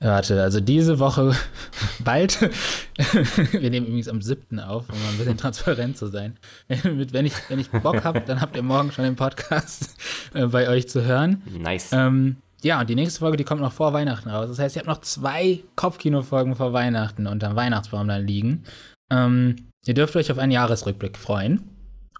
Warte, 0.08 0.42
also 0.42 0.60
diese 0.60 0.98
Woche 0.98 1.34
bald. 2.04 2.40
wir 3.52 3.70
nehmen 3.70 3.86
übrigens 3.86 4.08
am 4.08 4.20
7. 4.22 4.60
auf, 4.60 4.88
um 4.88 4.96
ein 5.10 5.18
bisschen 5.18 5.36
transparent 5.36 5.96
zu 5.96 6.06
sein. 6.06 6.36
Wenn, 6.68 7.26
ich, 7.26 7.34
wenn 7.48 7.58
ich 7.58 7.70
Bock 7.70 8.04
habe, 8.04 8.20
dann 8.20 8.40
habt 8.40 8.56
ihr 8.56 8.62
morgen 8.62 8.92
schon 8.92 9.04
den 9.04 9.16
Podcast 9.16 9.94
äh, 10.34 10.46
bei 10.46 10.68
euch 10.68 10.88
zu 10.88 11.04
hören. 11.04 11.42
Nice. 11.58 11.90
Ähm, 11.92 12.36
ja, 12.62 12.80
und 12.80 12.88
die 12.88 12.94
nächste 12.94 13.20
Folge, 13.20 13.36
die 13.36 13.44
kommt 13.44 13.60
noch 13.60 13.72
vor 13.72 13.92
Weihnachten 13.92 14.28
raus. 14.28 14.48
Das 14.48 14.58
heißt, 14.58 14.76
ihr 14.76 14.80
habt 14.80 14.88
noch 14.88 15.00
zwei 15.00 15.60
Kopfkino-Folgen 15.74 16.54
vor 16.54 16.72
Weihnachten 16.72 17.26
unterm 17.26 17.56
Weihnachtsbaum 17.56 18.06
dann 18.06 18.26
liegen. 18.26 18.64
Ähm, 19.10 19.56
ihr 19.84 19.94
dürft 19.94 20.14
euch 20.16 20.30
auf 20.30 20.38
einen 20.38 20.52
Jahresrückblick 20.52 21.18
freuen. 21.18 21.68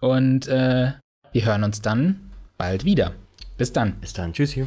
Und 0.01 0.49
äh, 0.49 0.93
wir 1.33 1.45
hören 1.45 1.63
uns 1.63 1.81
dann 1.81 2.21
bald 2.59 2.85
wieder. 2.85 3.13
Bis 3.57 3.73
dann. 3.73 4.01
Bis 4.01 4.13
dann. 4.13 4.33
Tschüssi. 4.33 4.67